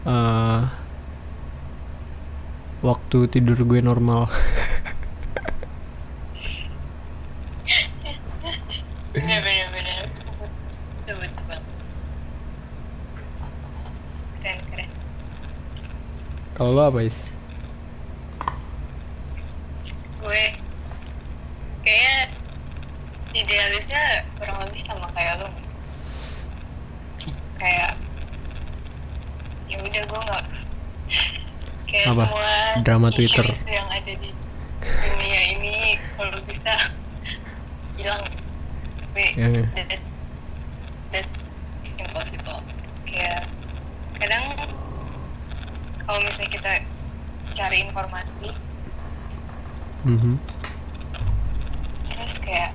eh 0.06 0.62
waktu 2.86 3.18
tidur 3.26 3.58
gue 3.66 3.82
normal. 3.82 4.30
Kalau 16.56 16.72
lo 16.72 16.88
apa 16.88 17.04
is 17.04 17.28
gue 20.24 20.44
kayaknya 21.84 22.16
idealisnya 23.36 24.24
kurang 24.40 24.64
lebih 24.64 24.82
sama 24.88 25.06
kayak 25.12 25.36
lo 25.36 25.52
kayak 27.60 27.92
ya 29.68 29.76
udah 29.84 30.02
gue 30.08 30.20
nggak 30.24 30.44
kayak 31.92 32.06
Apa? 32.08 32.24
semua 32.24 32.56
Drama 32.96 33.12
isu-isu 33.12 33.36
Twitter. 33.36 33.48
yang 33.68 33.88
ada 33.92 34.08
di 34.08 34.30
dunia 34.80 35.40
ini 35.52 35.74
kalau 36.16 36.40
bisa 36.42 36.88
hilang 37.92 38.24
tapi 38.96 39.36
Ya, 39.36 39.48
ya. 39.52 39.64
that's 39.76 40.08
that's 41.12 41.36
impossible 41.92 42.64
kayak 43.04 43.44
kadang 44.16 44.44
kalau 46.02 46.20
misalnya 46.20 46.50
kita 46.50 46.72
cari 47.52 47.84
informasi 47.84 48.48
Mhm. 50.04 50.40
terus 52.06 52.32
kayak 52.40 52.72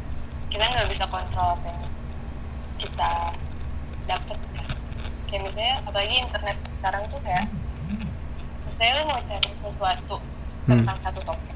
kita 0.47 0.61
nggak 0.63 0.85
bisa 0.85 1.05
kontrol 1.07 1.57
apa 1.57 1.65
yang 1.65 1.81
kita 2.77 3.11
dapat 4.05 4.37
kayak 5.25 5.41
misalnya 5.45 5.73
apalagi 5.81 6.15
internet 6.19 6.57
sekarang 6.77 7.03
tuh 7.07 7.21
kayak 7.21 7.49
misalnya 8.81 8.97
lu 8.97 9.03
mau 9.07 9.21
cari 9.21 9.49
sesuatu 9.53 10.17
Hmm. 10.61 10.77
tentang 10.77 10.97
satu 11.01 11.21
topik 11.21 11.53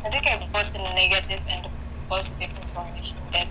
tapi 0.00 0.16
kayak 0.18 0.48
both 0.48 0.68
the 0.70 0.80
negative 0.92 1.40
and 1.46 1.60
the 1.60 1.72
positive 2.06 2.48
information 2.54 3.16
that 3.30 3.48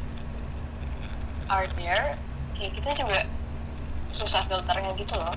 are 1.48 1.70
there 1.76 2.18
kayak 2.54 2.74
kita 2.74 2.90
juga 2.96 3.20
susah 4.12 4.42
filternya 4.46 4.94
gitu 4.96 5.14
loh 5.14 5.34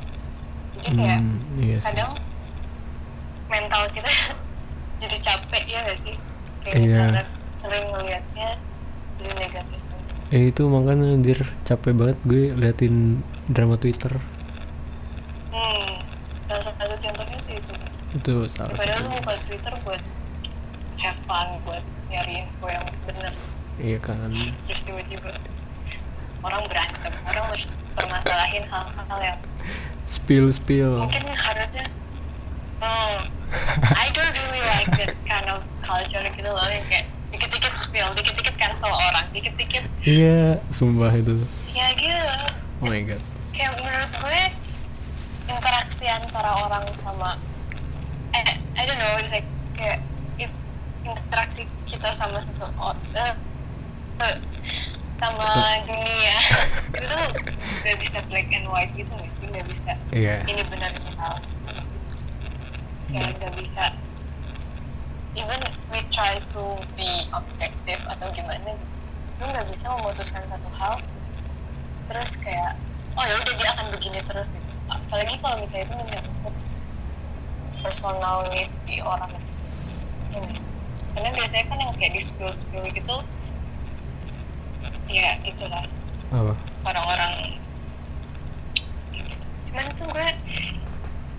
jadi 0.75 0.88
kayak 0.95 1.21
Hmm, 1.21 1.41
iya 1.59 1.77
sih. 1.79 1.87
kadang 1.87 2.12
mental 3.47 3.83
kita 3.91 4.09
jadi 5.01 5.17
capek 5.19 5.64
ya 5.67 5.79
gak 5.85 5.99
sih 6.01 6.17
kayak 6.62 6.77
Iya. 6.79 6.85
misalnya 6.87 7.25
sering 7.59 7.87
ngelihatnya 7.91 8.49
dari 9.17 9.33
negatif 9.38 9.81
Eh 10.29 10.49
itu 10.49 10.62
makanya 10.64 11.07
anjir 11.11 11.41
capek 11.62 11.93
banget 11.93 12.19
gue 12.23 12.53
liatin 12.55 13.21
drama 13.49 13.77
Twitter 13.77 14.17
hmm 15.49 15.93
salah 16.45 16.73
satu 16.77 16.95
contohnya 16.95 17.38
sih 17.43 17.57
itu 18.16 18.33
salah 18.49 18.73
padahal 18.73 19.05
lu 19.05 19.11
satu 19.12 19.21
buka 19.21 19.35
Twitter 19.44 19.75
buat 19.85 20.03
have 20.99 21.21
fun 21.29 21.49
buat 21.68 21.85
nyari 22.09 22.44
info 22.44 22.66
yang 22.73 22.87
bener. 23.05 23.33
Iya 23.79 23.99
kan 24.03 24.33
terus 24.66 24.81
tiba-tiba 24.83 25.33
orang 26.42 26.62
berantem 26.66 27.12
orang 27.29 27.47
permasalahin 27.94 28.64
hal-hal 28.66 29.18
yang 29.23 29.38
spill 30.09 30.47
spill. 30.51 31.05
Mungkin 31.05 31.25
harusnya 31.37 31.87
hmm, 32.81 33.18
I 33.92 34.07
don't 34.16 34.33
really 34.33 34.62
like 34.64 34.90
that 34.99 35.12
kind 35.29 35.47
of 35.53 35.61
culture 35.85 36.25
gitu 36.25 36.49
loh 36.49 36.66
yang 36.66 36.85
kayak 36.88 37.07
dikit-dikit 37.29 37.75
spill, 37.77 38.09
dikit-dikit 38.16 38.57
cancel 38.57 38.88
orang, 38.88 39.29
dikit-dikit 39.37 39.85
iya 40.09 40.57
sumpah 40.73 41.12
itu. 41.12 41.37
Ya 41.77 41.92
gitu. 41.92 42.16
Oh 42.81 42.88
my 42.88 43.03
god. 43.05 43.21
Kayak 43.53 43.77
menurut 43.79 44.12
gue 44.16 44.40
interaksi 45.49 46.05
antara 46.09 46.51
orang 46.57 46.85
sama 47.05 47.37
I 48.79 48.87
don't 48.87 48.99
know 49.03 49.19
it's 49.19 49.35
like 49.35 49.49
kayak 49.75 49.99
if 50.38 50.51
interaksi 51.03 51.67
kita 51.91 52.14
sama 52.14 52.38
seseorang 52.47 52.95
eh, 53.19 53.35
sama 55.19 55.51
dunia 55.83 56.38
itu 56.95 57.07
tuh 57.11 57.27
gak 57.83 57.97
bisa 57.99 58.19
black 58.31 58.47
and 58.55 58.71
white 58.71 58.95
gitu 58.95 59.11
nggak 59.11 59.31
sih? 59.43 59.47
Nggak 59.51 59.67
bisa 59.67 59.93
iya. 60.14 60.47
ini 60.47 60.62
benar 60.71 60.95
ini 60.95 61.11
salah. 61.19 61.43
Kayak 63.11 63.35
nggak 63.43 63.55
bisa. 63.59 63.85
Even 65.35 65.61
we 65.91 65.99
try 66.14 66.38
to 66.55 66.62
be 66.95 67.27
objective 67.35 68.03
atau 68.07 68.31
gimana 68.31 68.79
lu 69.38 69.45
nggak 69.51 69.67
bisa 69.75 69.87
memutuskan 69.99 70.43
satu 70.47 70.71
hal 70.79 70.95
terus 72.11 72.31
kayak 72.43 72.79
oh 73.19 73.27
ya 73.27 73.35
udah 73.43 73.55
dia 73.59 73.69
akan 73.75 73.87
begini 73.91 74.23
terus 74.23 74.47
gitu. 74.47 74.71
Apalagi 74.87 75.35
kalau 75.43 75.57
misalnya 75.67 75.83
itu 75.83 75.95
menyangkut 75.99 76.55
personality 77.83 78.97
orang 79.03 79.33
ini. 80.35 80.59
Karena 81.14 81.29
biasanya 81.35 81.64
kan 81.67 81.79
yang 81.83 81.93
kayak 81.99 82.12
di 82.14 82.23
spill 82.23 82.53
spill 82.55 82.87
gitu 82.95 83.17
ya 85.09 85.41
itulah. 85.43 85.85
Apa? 86.31 86.53
Orang-orang 86.85 87.57
cuman 89.69 89.85
tuh 89.97 90.07
gue 90.09 90.29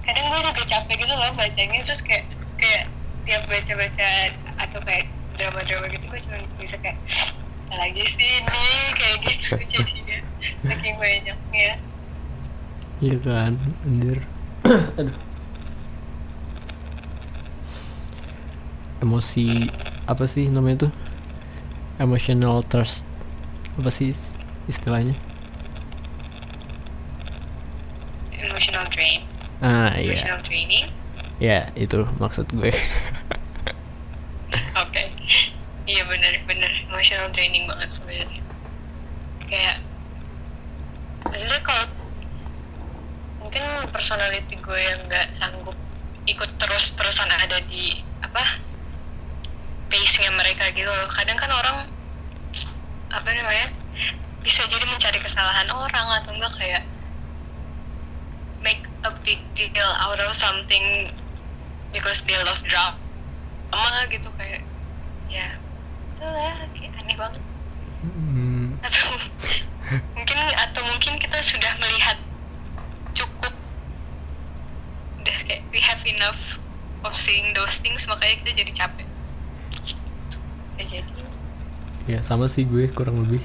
kadang 0.05 0.25
gue 0.25 0.39
juga 0.41 0.63
capek 0.65 0.95
gitu 1.05 1.13
loh 1.13 1.31
bacanya. 1.37 1.79
Terus 1.85 2.01
kayak 2.01 2.25
kayak 2.57 2.83
tiap 3.23 3.45
baca-baca 3.45 4.09
atau 4.57 4.79
kayak 4.83 5.05
drama-drama 5.37 5.87
gitu 5.93 6.05
gue 6.09 6.19
cuma 6.25 6.37
bisa 6.59 6.75
kayak 6.81 6.97
"Apa 7.69 7.75
lagi 7.77 8.03
sih 8.17 8.29
ini? 8.41 8.65
Kayak 8.97 9.17
gitu 9.23 9.55
jadinya. 9.77 10.17
Saking 10.65 10.95
banyaknya. 10.97 11.71
Iya 12.99 13.17
kan 13.23 13.53
anjir. 13.87 14.19
Aduh 14.99 15.28
emosi 18.99 19.71
apa 20.07 20.27
sih 20.27 20.51
namanya 20.51 20.87
tuh? 20.87 20.91
Emotional 21.99 22.63
trust 22.63 23.07
apa 23.75 23.91
sih 23.91 24.15
istilahnya? 24.67 25.15
Emotional 28.35 28.87
drain. 28.91 29.23
Ah 29.59 29.91
iya. 29.99 30.15
Emotional 30.15 30.39
draining. 30.43 30.87
Ya 31.39 31.71
itu 31.75 32.07
maksud 32.19 32.47
gue. 32.51 32.71
Oke. 34.83 35.03
Iya 35.89 36.05
benar 36.05 36.33
benar 36.45 36.71
emotional 36.87 37.27
draining 37.33 37.67
banget 37.67 37.89
sebenarnya. 37.91 38.41
Kayak 39.49 39.77
maksudnya 41.25 41.59
kalau 41.65 41.85
personality 43.99 44.55
gue 44.55 44.79
yang 44.79 45.01
nggak 45.11 45.27
sanggup 45.35 45.75
ikut 46.23 46.51
terus 46.61 46.95
terusan 46.95 47.27
ada 47.27 47.59
di 47.67 47.99
apa 48.23 48.55
pace-nya 49.89 50.29
mereka 50.31 50.69
gitu 50.71 50.87
loh. 50.87 51.09
Kadang 51.09 51.37
kan 51.37 51.51
orang 51.51 51.77
apa 53.09 53.29
namanya 53.33 53.73
bisa 54.45 54.63
jadi 54.69 54.85
mencari 54.85 55.17
kesalahan 55.19 55.67
orang 55.73 56.07
atau 56.21 56.31
enggak 56.31 56.53
kayak 56.55 56.83
make 58.61 58.85
a 59.03 59.11
big 59.25 59.41
deal 59.57 59.91
out 59.99 60.21
of 60.21 60.31
something 60.37 61.09
because 61.89 62.21
they 62.29 62.37
love 62.45 62.61
drama 62.69 64.05
gitu 64.13 64.29
kayak 64.37 64.61
ya 65.27 65.57
itulah 66.15 66.55
kayak 66.77 66.93
aneh 67.01 67.15
banget. 67.17 67.41
Hmm, 67.99 68.79
atau 68.79 69.07
mungkin 70.15 70.37
atau 70.55 70.81
mungkin 70.85 71.13
kita 71.17 71.39
sudah 71.41 71.73
melihat 71.81 72.17
cukup 73.17 73.53
udah 75.19 75.37
kayak 75.49 75.65
we 75.73 75.81
have 75.81 75.99
enough 76.05 76.39
of 77.03 77.15
seeing 77.17 77.51
those 77.57 77.75
things 77.81 78.05
makanya 78.05 78.39
kita 78.45 78.51
jadi 78.63 78.71
capek 78.85 79.08
jadi 80.87 81.03
ya 82.09 82.25
sama 82.25 82.49
sih 82.49 82.65
gue 82.65 82.89
kurang 82.89 83.21
lebih. 83.21 83.37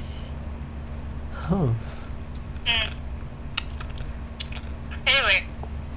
Huh, 1.45 1.69
hmm. 2.65 2.89
anyway 5.05 5.45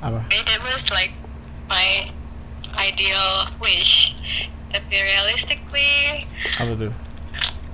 apa? 0.04 0.20
that 0.28 0.60
was 0.68 0.84
like 0.92 1.16
my 1.72 2.12
ideal 2.76 3.48
wish 3.64 4.12
tapi 4.76 5.00
realistically 5.00 6.28
Apa 6.60 6.76
tuh? 6.76 6.92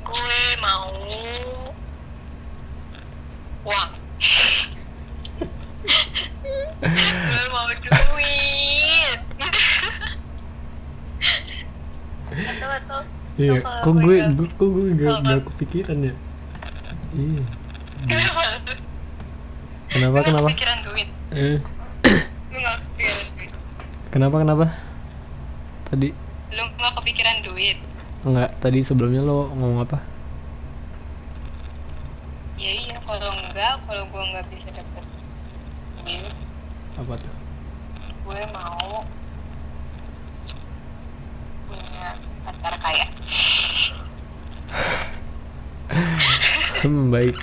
gue 0.06 0.41
mau 0.62 0.93
uang 3.65 3.89
gue 6.86 7.45
mau 7.49 7.73
duit 7.73 9.19
atau 12.34 12.69
atau 12.69 12.99
Iya, 13.34 13.58
kok 13.60 13.93
gue 13.96 14.04
gue, 14.04 14.15
nggak- 14.15 14.36
gue, 14.36 14.48
kok 14.52 14.69
gue 14.69 14.86
gak, 14.96 15.15
gak 15.19 15.41
kepikiran 15.50 15.98
ya? 16.02 16.13
Iya. 17.12 17.43
kenapa 18.04 18.41
Kenapa, 19.89 20.17
kenapa? 20.22 20.48
kepikiran 20.50 20.78
duit 20.84 21.10
Eh, 21.32 21.58
kenapa, 24.10 24.36
kenapa? 24.39 24.65
Tadi, 25.84 26.10
lu 26.52 26.63
nggak 26.72 26.93
kepikiran 26.96 27.38
duit 27.41 27.78
enggak, 28.24 28.50
tadi 28.58 28.80
sebelumnya 28.80 29.22
lo 29.22 29.50
ngomong 29.52 29.84
apa? 29.84 29.98
ya 32.56 32.72
iya 32.72 32.96
kalau 33.02 33.28
enggak 33.36 33.76
kalau 33.84 34.04
gue 34.06 34.24
nggak 34.26 34.46
bisa 34.48 34.69
dapet 34.69 35.04
duit 36.00 36.32
Apa 36.96 37.13
tuh? 37.15 37.34
gue 38.24 38.41
mau 38.50 39.04
punya 41.65 42.08
pacar 42.41 42.74
kaya 42.80 43.06
Hmm, 45.93 47.08
baik. 47.10 47.38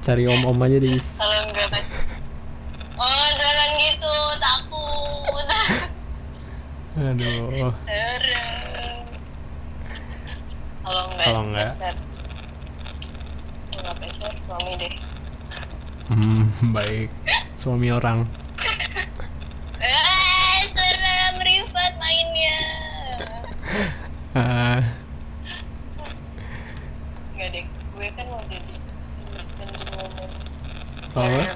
Cari 0.00 0.28
om-om 0.28 0.60
aja 0.60 0.76
deh, 0.76 1.00
kalau 1.16 1.38
enggak 1.44 1.80
oh 2.94 3.26
jangan 3.34 3.70
gitu 3.74 4.14
takut 4.36 5.46
Aduh. 6.94 7.72
kalau 10.84 11.04
enggak 11.08 11.24
Kalau 11.24 11.40
enggak? 11.42 11.70
pacar. 11.74 11.94
enggak 13.72 13.94
pacar 13.98 14.32
suami 14.44 14.72
deh 14.76 14.94
Hmm, 16.04 16.44
baik. 16.70 17.08
Suami 17.56 17.88
orang. 17.88 18.28
eh 19.80 20.60
serem 20.70 21.34
ribet 21.40 21.92
mainnya 21.96 22.60
enggak 27.30 27.48
deh 27.54 27.64
gue 27.70 28.06
kan 28.18 28.26
mau 28.26 28.42
jadi 28.50 28.74
Apa? 31.14 31.22
woman 31.22 31.54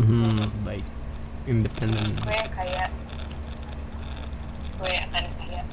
hmm, 0.00 0.48
baik. 0.64 0.86
Independen. 1.44 2.16
gue 2.16 2.40
kayak 2.56 2.88
gue 4.80 4.92
akan 5.04 5.24
kayak 5.36 5.64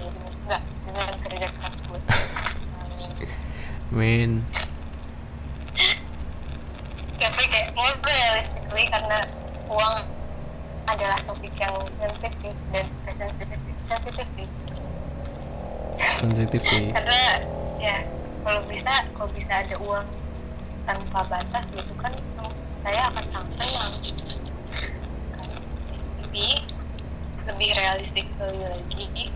enggak 0.00 0.62
dengan 0.88 1.12
kerja 1.20 1.48
keras 1.52 1.76
gue 1.84 2.00
Amin. 2.80 3.10
Men. 3.92 4.30
tapi 7.20 7.42
kayak 7.52 7.76
more 7.76 8.00
realistically 8.00 8.88
karena 8.88 9.28
uang 9.68 10.08
adalah 11.00 11.16
topik 11.24 11.56
yang 11.56 11.72
sensitif 11.96 12.52
dan 12.76 12.84
sensitif 13.08 13.56
sensitif 13.88 14.26
sih. 14.36 14.48
Sensitif 16.20 16.62
sih. 16.68 16.84
karena 16.92 17.20
ya 17.80 18.04
kalau 18.44 18.60
bisa 18.68 18.92
kalau 19.16 19.32
bisa 19.32 19.52
ada 19.64 19.76
uang 19.80 20.04
tanpa 20.84 21.20
batas 21.32 21.64
gitu 21.72 21.92
kan 21.96 22.12
saya 22.84 23.08
akan 23.08 23.24
sangat 23.32 23.52
senang 23.56 23.92
tapi 26.20 26.44
lebih 27.48 27.70
realistik 27.72 28.28
lagi 28.36 29.32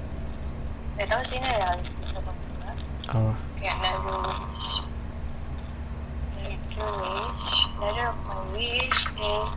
nggak 0.95 1.09
tahu 1.09 1.23
sih 1.25 1.37
ini 1.41 1.49
realistis 1.49 2.09
apa 2.13 2.31
enggak. 2.37 2.77
Apa? 3.09 3.33
kayak 3.57 3.75
another 3.81 4.21
wish 4.21 4.77
another 6.77 7.01
wish 7.01 7.49
another 7.81 8.07
of 8.13 8.19
my 8.29 8.39
wish 8.53 9.01
is 9.09 9.51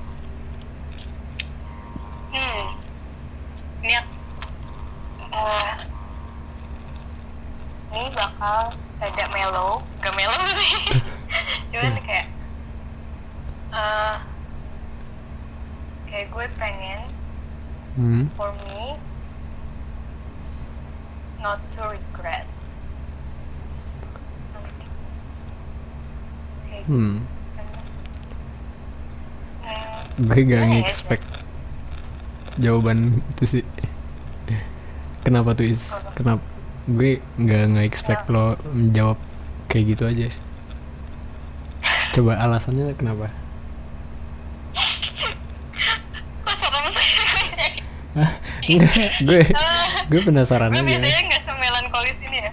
hmm 2.32 2.68
ini 3.84 3.96
uh, 5.32 5.76
bakal 8.48 8.72
ada 9.04 9.24
mellow 9.28 9.72
gak 10.00 10.16
mellow 10.16 10.40
sih 10.56 10.76
cuman 11.68 12.00
kayak 12.08 12.28
uh, 13.76 14.24
kayak 16.08 16.32
gue 16.32 16.46
pengen 16.56 17.02
Hmm. 17.98 18.30
for 18.38 18.54
me 18.70 18.94
not 21.42 21.58
to 21.74 21.82
regret. 21.82 22.46
Kayak 26.62 26.86
Hmm. 26.86 27.26
Hmm, 29.66 29.98
Gue 30.30 30.46
gak 30.46 30.46
Gimana 30.46 30.62
ya, 30.62 30.70
nge-expect 30.78 31.26
jawaban 32.62 33.18
itu 33.34 33.44
sih. 33.50 33.64
Kenapa 35.26 35.58
tuh 35.58 35.66
Is? 35.66 35.90
Apa? 35.90 36.14
Kenapa? 36.14 36.46
Gue 36.88 37.12
gak 37.38 37.64
nge-expect 37.70 38.26
lo 38.28 38.56
menjawab 38.68 39.20
kayak 39.68 39.86
gitu 39.92 40.04
aja. 40.04 40.28
Coba 42.12 42.40
alasannya 42.40 42.96
kenapa? 42.96 43.28
Enggak, 48.68 48.94
gue 49.22 49.42
gue 50.12 50.22
penasaran 50.22 50.74
aja. 50.74 50.82
biasanya 50.82 51.22
nggak 51.24 51.44
semelankolis 51.46 52.18
ini 52.20 52.38
ya 52.40 52.52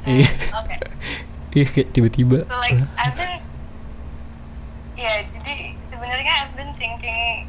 Iya. 0.00 0.28
oke 0.54 0.76
Ih, 1.52 1.66
kayak 1.66 1.88
tiba-tiba. 1.90 2.38
so 2.46 2.54
like 2.56 2.78
I've 2.96 3.16
been 3.16 3.34
ya 4.94 5.12
jadi 5.26 5.54
sebenarnya 5.88 6.32
I've 6.38 6.54
been 6.54 6.72
thinking 6.76 7.48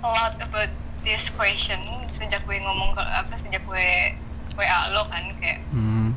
a 0.00 0.08
lot 0.08 0.34
about 0.38 0.72
this 1.02 1.28
question 1.30 1.78
sejak 2.12 2.40
gue 2.42 2.56
ngomong 2.56 2.94
ke 2.94 3.02
apa 3.02 3.34
sejak 3.44 3.60
gue 3.62 3.88
Lo 4.88 5.02
kan 5.06 5.22
kayak 5.36 5.60
Hmm. 5.70 6.14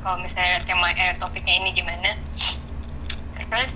kalau 0.00 0.20
misalnya 0.20 0.60
tema 0.62 0.88
eh, 0.90 1.16
topiknya 1.16 1.54
ini 1.58 1.70
gimana 1.72 2.12
terus 3.34 3.72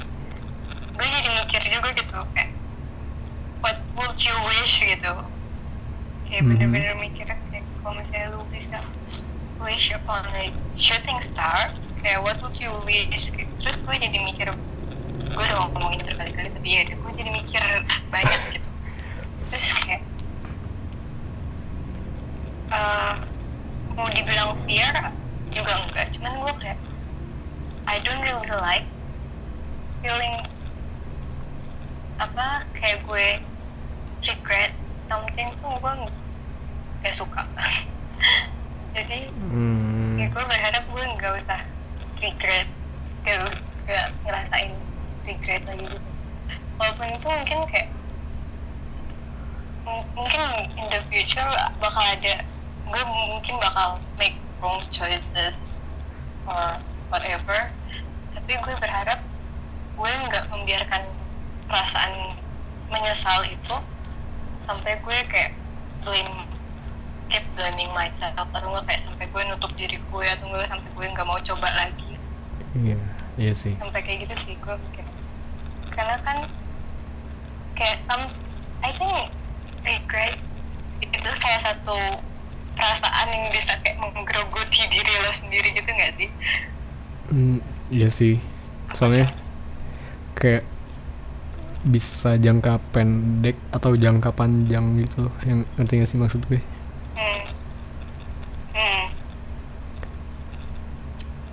gue 0.92 1.06
jadi 1.06 1.28
mikir 1.38 1.62
juga 1.66 1.88
gitu 1.92 2.18
kayak 2.32 2.50
what 3.60 3.78
would 3.94 4.18
you 4.18 4.34
wish 4.44 4.80
gitu 4.80 5.12
kayak 6.26 6.42
Mhm. 6.42 6.48
bener-bener 6.52 6.94
mikir 6.98 7.26
kayak 7.26 7.64
kalau 7.80 7.94
misalnya 7.94 8.28
lu 8.32 8.42
bisa 8.48 8.78
wish 9.58 9.90
upon 9.90 10.22
a 10.34 10.50
shooting 10.74 11.16
star 11.22 11.70
kayak 11.98 12.20
what 12.20 12.36
would 12.38 12.54
you 12.56 12.70
wish 12.82 13.08
gitu. 13.28 13.48
terus 13.58 13.78
gue 13.78 13.94
jadi 13.96 14.18
mikir 14.18 14.48
gue 15.28 15.42
udah 15.42 15.56
ngomongin 15.70 16.02
berkali-kali 16.02 16.48
tapi 16.50 16.68
ya 16.68 16.82
gue 16.86 17.12
jadi 17.14 17.30
mikir 17.30 17.62
banyak 18.08 18.40
gitu 18.52 18.68
terus 19.48 19.64
kayak 19.82 20.02
eh, 22.68 23.14
mau 23.98 24.06
dibilang 24.14 24.54
fear 24.62 24.94
juga 25.50 25.74
enggak. 25.74 26.06
Cuman 26.14 26.38
gue 26.38 26.54
kayak 26.62 26.78
I 27.90 27.98
don't 28.06 28.22
really 28.22 28.46
like 28.62 28.86
feeling 29.98 30.38
apa 32.22 32.62
kayak 32.78 33.02
gue 33.02 33.26
regret 34.22 34.70
something 35.10 35.50
tuh 35.58 35.74
gue 35.82 35.92
gak 37.02 37.14
suka. 37.14 37.42
Jadi 38.94 39.34
Hmm. 39.34 40.18
ya 40.18 40.26
gue 40.30 40.44
berharap 40.46 40.84
gue 40.86 41.02
nggak 41.18 41.32
usah 41.42 41.60
regret 42.18 42.66
kayak 43.22 43.50
kayak 43.86 44.06
ngerasain 44.22 44.74
regret 45.26 45.62
lagi 45.66 45.86
gitu. 45.86 46.10
Walaupun 46.78 47.06
itu 47.14 47.26
mungkin 47.26 47.60
kayak 47.70 47.88
mungkin 50.14 50.42
in 50.76 50.86
the 50.90 51.00
future 51.08 51.46
bakal 51.80 52.04
ada 52.04 52.44
gue 52.88 53.02
mungkin 53.04 53.54
bakal 53.60 54.00
make 54.16 54.36
wrong 54.58 54.80
choices 54.88 55.78
or 56.48 56.80
whatever. 57.12 57.68
Tapi 58.34 58.52
gue 58.56 58.74
berharap 58.80 59.20
gue 59.98 60.10
nggak 60.30 60.44
membiarkan 60.48 61.02
perasaan 61.68 62.32
menyesal 62.88 63.44
itu 63.44 63.76
sampai 64.64 64.96
gue 65.04 65.18
kayak 65.28 65.52
blame 66.04 66.48
keep 67.28 67.44
blaming 67.54 67.92
myself. 67.92 68.32
Atau 68.36 68.72
nggak 68.72 68.84
kayak 68.88 69.00
sampai 69.04 69.26
gue 69.28 69.42
nutup 69.52 69.72
diri 69.76 70.00
gue 70.00 70.26
atau 70.26 70.44
nggak 70.48 70.68
sampai 70.72 70.90
gue 70.96 71.06
nggak 71.12 71.26
mau 71.28 71.40
coba 71.40 71.68
lagi. 71.76 72.12
Iya 72.72 72.96
iya 73.36 73.52
sih. 73.52 73.76
Sampai 73.76 74.00
kayak 74.00 74.28
gitu 74.28 74.34
sih 74.48 74.54
gue 74.56 74.74
mikir. 74.88 75.04
Karena 75.92 76.16
kan 76.24 76.48
kayak 77.76 78.00
um, 78.10 78.24
I 78.80 78.90
think 78.96 79.30
regret 79.84 80.34
itu 80.98 81.30
salah 81.38 81.62
satu 81.62 81.98
perasaan 82.78 83.26
yang 83.34 83.44
bisa 83.50 83.74
kayak 83.82 83.98
menggerogoti 83.98 84.86
diri 84.86 85.12
lo 85.18 85.32
sendiri 85.34 85.68
gitu 85.74 85.90
nggak 85.90 86.12
sih? 86.14 86.30
Hmm, 87.28 87.58
iya 87.90 88.08
sih. 88.08 88.38
Soalnya 88.94 89.34
kayak 90.38 90.62
bisa 91.82 92.38
jangka 92.38 92.78
pendek 92.94 93.58
atau 93.74 93.94
jangka 93.94 94.34
panjang 94.34 94.98
gitu 95.02 95.30
yang 95.46 95.62
ngerti 95.78 96.02
gak 96.02 96.10
sih 96.10 96.18
maksud 96.18 96.42
gue? 96.50 96.58
Hmm. 97.14 97.42
Hmm. 98.74 99.04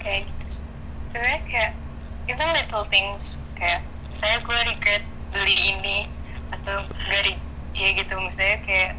kayak 0.02 0.26
gitu 0.30 1.18
kayak 1.50 1.72
even 2.30 2.50
little 2.54 2.86
things. 2.94 3.42
Kayak 3.58 3.82
misalnya 4.14 4.40
gue 4.46 4.58
regret 4.70 5.04
beli 5.34 5.56
ini 5.74 5.98
atau 6.54 6.86
gue 6.86 7.36
ya 7.74 7.90
gitu. 7.98 8.14
Misalnya 8.14 8.58
kayak 8.66 8.92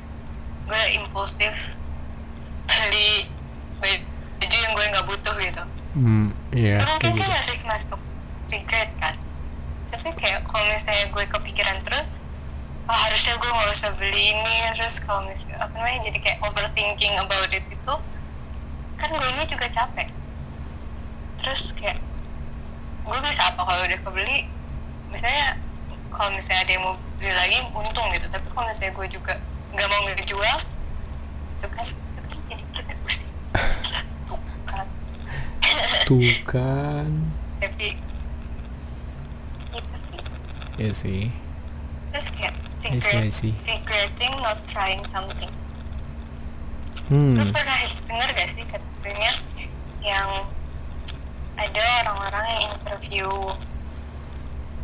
gue 0.67 0.83
impulsif 0.99 1.55
beli 2.77 3.29
baju 3.81 4.57
yang 4.57 4.73
gue 4.77 4.87
nggak 4.93 5.07
butuh 5.09 5.35
gitu. 5.41 5.63
Hmm 5.97 6.29
iya 6.53 6.77
itu 6.77 6.85
mungkin 6.85 7.13
sih 7.17 7.29
masih 7.29 7.57
masuk 7.65 8.01
regret 8.53 8.91
kan. 9.01 9.15
Tapi 9.93 10.09
kayak 10.21 10.45
kalau 10.45 10.65
misalnya 10.69 11.07
gue 11.09 11.25
kepikiran 11.25 11.79
terus 11.89 12.21
oh 12.87 12.95
harusnya 12.95 13.35
gue 13.41 13.51
nggak 13.51 13.73
usah 13.73 13.91
beli 13.97 14.23
ini. 14.37 14.55
Terus 14.77 15.01
kalau 15.03 15.25
misalnya 15.25 15.57
apa 15.65 15.75
namanya 15.77 16.01
jadi 16.13 16.19
kayak 16.21 16.39
overthinking 16.45 17.15
about 17.19 17.51
it 17.51 17.65
itu 17.67 17.95
kan 18.97 19.09
gue 19.13 19.29
ini 19.37 19.45
juga 19.49 19.67
capek. 19.73 20.09
Terus 21.43 21.73
kayak 21.77 21.99
gue 23.07 23.19
bisa 23.23 23.43
apa 23.55 23.61
kalau 23.65 23.83
udah 23.87 24.01
kebeli? 24.05 24.49
Misalnya 25.09 25.57
kalau 26.13 26.33
misalnya 26.33 26.61
ada 26.65 26.73
yang 26.73 26.85
mau 26.85 26.95
beli 27.17 27.33
lagi 27.33 27.59
untung 27.73 28.09
gitu. 28.13 28.27
Tapi 28.29 28.47
kalau 28.53 28.67
misalnya 28.69 28.93
gue 28.93 29.07
juga 29.11 29.35
nggak 29.75 29.89
mau 29.91 30.01
ngejual 30.09 30.59
itu 31.57 31.67
kan 31.73 31.87
itu 31.89 32.21
kan 32.21 32.39
jadi 32.49 32.65
kita 32.73 32.93
pusing 33.03 33.33
tuh 36.07 36.23
kan 36.47 37.11
tapi 37.59 37.99
sih. 39.97 40.21
Iya 40.77 40.91
sih. 40.93 41.23
Terus 42.13 42.29
kayak 42.37 42.55
I 42.87 43.01
see, 43.03 43.19
I 43.19 43.27
regret, 43.27 43.33
see. 43.35 43.55
regretting 43.67 44.35
not 44.45 44.59
trying 44.71 45.03
something. 45.11 45.51
Hmm. 47.11 47.35
Lu 47.39 47.45
pernah 47.51 47.79
denger 48.07 48.29
gak 48.35 48.49
sih 48.55 48.65
katanya 48.67 49.33
yang 50.03 50.31
ada 51.57 51.85
orang-orang 52.05 52.45
yang 52.47 52.71
interview 52.79 53.29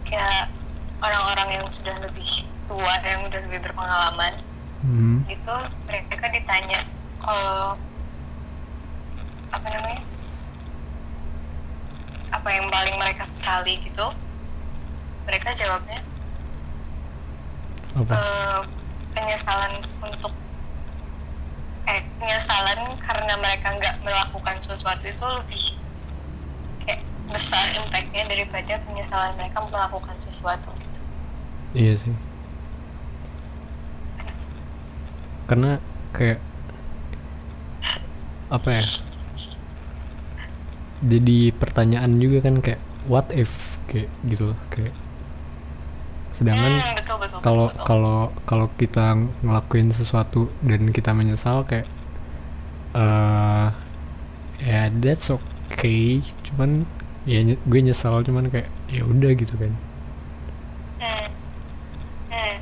kayak 0.09 0.51
orang-orang 0.99 1.61
yang 1.61 1.67
sudah 1.71 1.95
lebih 2.03 2.47
tua 2.67 2.95
yang 3.07 3.23
udah 3.29 3.41
lebih 3.47 3.61
berpengalaman? 3.71 4.35
Hmm. 4.83 5.23
Itu 5.31 5.55
mereka 5.87 6.27
ditanya 6.33 6.83
kalau 7.23 7.79
apa 9.53 9.67
namanya 9.69 10.03
apa 12.33 12.49
yang 12.49 12.67
paling 12.73 12.97
mereka 12.97 13.29
sesali 13.37 13.77
gitu 13.85 14.09
mereka 15.29 15.53
jawabnya 15.53 16.01
apa 17.93 18.13
eh, 18.17 18.61
penyesalan 19.13 19.73
untuk 20.01 20.33
eh 21.85 22.01
penyesalan 22.17 22.81
karena 23.05 23.35
mereka 23.37 23.77
nggak 23.77 23.97
melakukan 24.01 24.57
sesuatu 24.65 25.05
itu 25.05 25.27
lebih 25.43 25.63
kayak 26.89 27.05
besar 27.29 27.77
impactnya 27.77 28.25
daripada 28.25 28.81
penyesalan 28.89 29.37
mereka 29.37 29.59
melakukan 29.69 30.17
sesuatu 30.25 30.73
gitu. 30.73 30.99
iya 31.77 31.95
sih 32.01 32.15
karena 35.45 35.77
kayak 36.17 36.41
apa 38.49 38.69
ya 38.81 38.85
jadi 41.03 41.51
pertanyaan 41.53 42.17
juga 42.17 42.39
kan 42.41 42.59
kayak 42.59 42.79
what 43.05 43.27
if 43.31 43.51
kayak 43.87 44.07
gitu 44.25 44.55
kayak 44.69 44.95
sedangkan 46.33 46.73
Hmm, 46.73 46.97
kalau 47.43 47.69
betul. 47.69 47.85
kalau 47.85 48.19
kalau 48.47 48.67
kita 48.73 49.13
ngelakuin 49.43 49.91
sesuatu 49.91 50.49
dan 50.63 50.89
kita 50.89 51.13
menyesal 51.13 51.63
kayak 51.63 51.85
eh 52.93 53.67
ya 54.59 54.89
that's 54.95 55.29
okay 55.29 56.23
cuman 56.43 56.87
ya 57.25 57.43
gue 57.45 57.81
nyesal 57.81 58.23
cuman 58.23 58.49
kayak 58.49 58.71
ya 58.87 59.03
udah 59.03 59.33
gitu 59.33 59.55
kan 59.57 59.73
Hmm. 60.99 61.27
Hmm. 62.31 62.57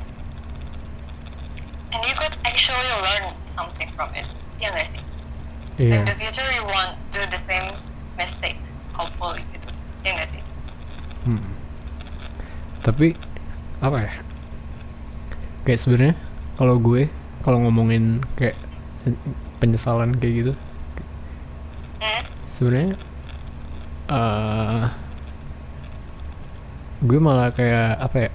and 1.91 2.01
you 2.03 2.15
could 2.15 2.33
actually 2.41 2.91
learn 2.99 3.25
something 3.47 3.87
from 3.93 4.09
it 4.11 4.25
ya 4.57 4.73
sih 4.73 4.89
So 5.77 5.79
iya 5.79 5.95
in 5.95 6.05
the 6.05 6.15
future 6.15 6.49
you 6.51 6.65
won't 6.65 6.97
do 7.09 7.21
the 7.25 7.39
same 7.45 7.71
mistakes 8.15 8.65
hopefully 8.91 9.45
gitu 9.49 9.69
ya 10.01 10.11
nggak 10.13 10.29
sih 10.29 10.43
Hmm. 11.21 11.43
Tapi 13.01 13.17
apa 13.81 13.97
ya? 13.97 14.13
Kayak 15.65 15.79
sebenarnya 15.81 16.15
kalau 16.53 16.77
gue 16.77 17.09
kalau 17.41 17.57
ngomongin 17.65 18.21
kayak 18.37 18.53
penyesalan 19.57 20.13
kayak 20.21 20.33
gitu, 20.37 20.53
sebenarnya 22.45 22.93
eh 24.05 24.85
gue 27.01 27.17
malah 27.17 27.49
kayak 27.49 27.97
apa 28.05 28.17
ya? 28.21 28.31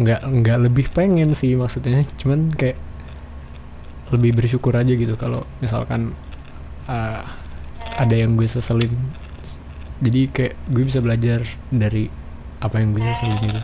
nggak 0.00 0.20
nggak 0.32 0.58
lebih 0.64 0.88
pengen 0.88 1.36
sih 1.36 1.52
maksudnya, 1.52 2.00
cuman 2.16 2.48
kayak 2.56 2.80
lebih 4.16 4.32
bersyukur 4.32 4.72
aja 4.72 4.96
gitu 4.96 5.12
kalau 5.20 5.44
misalkan 5.60 6.16
eh, 6.88 7.20
ada 8.00 8.14
yang 8.16 8.32
gue 8.40 8.48
seselin. 8.48 8.96
Jadi 10.00 10.32
kayak 10.32 10.56
gue 10.72 10.88
bisa 10.88 11.04
belajar 11.04 11.44
dari 11.68 12.08
apa 12.64 12.80
yang 12.80 12.96
gue 12.96 13.04
seselin 13.12 13.44
itu. 13.44 13.62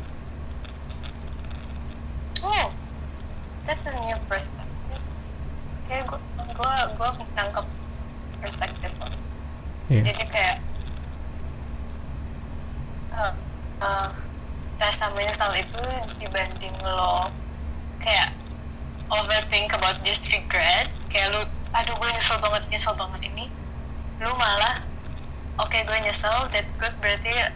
Oh, 2.40 2.72
that's 3.64 3.84
a 3.84 3.92
new 3.96 4.16
perspective. 4.28 5.02
Kayak 5.88 6.04
gua, 6.08 6.20
gua, 6.56 6.72
gua 6.96 7.08
nangkep 7.36 7.66
perspektif 8.40 8.92
lo. 9.00 9.08
Iya. 9.92 10.02
Jadi 10.12 10.24
kayak 10.28 10.56
uh, 13.16 13.32
uh, 13.80 14.08
rasa 14.80 15.12
menyesal 15.12 15.52
itu 15.56 15.84
dibanding 16.20 16.72
lo 16.84 17.28
kayak 18.00 18.32
overthink 19.12 19.72
about 19.76 19.96
this 20.04 20.20
regret, 20.32 20.88
kayak 21.12 21.28
lu, 21.36 21.44
aduh 21.76 21.96
gue 21.96 22.08
nyesel 22.16 22.40
banget, 22.40 22.62
nyesel 22.72 22.94
banget 22.96 23.20
ini, 23.26 23.50
lu 24.22 24.32
malah, 24.38 24.80
oke 25.58 25.74
gue 25.74 25.98
nyesel, 26.00 26.48
that's 26.54 26.70
good, 26.80 26.94
berarti 27.02 27.50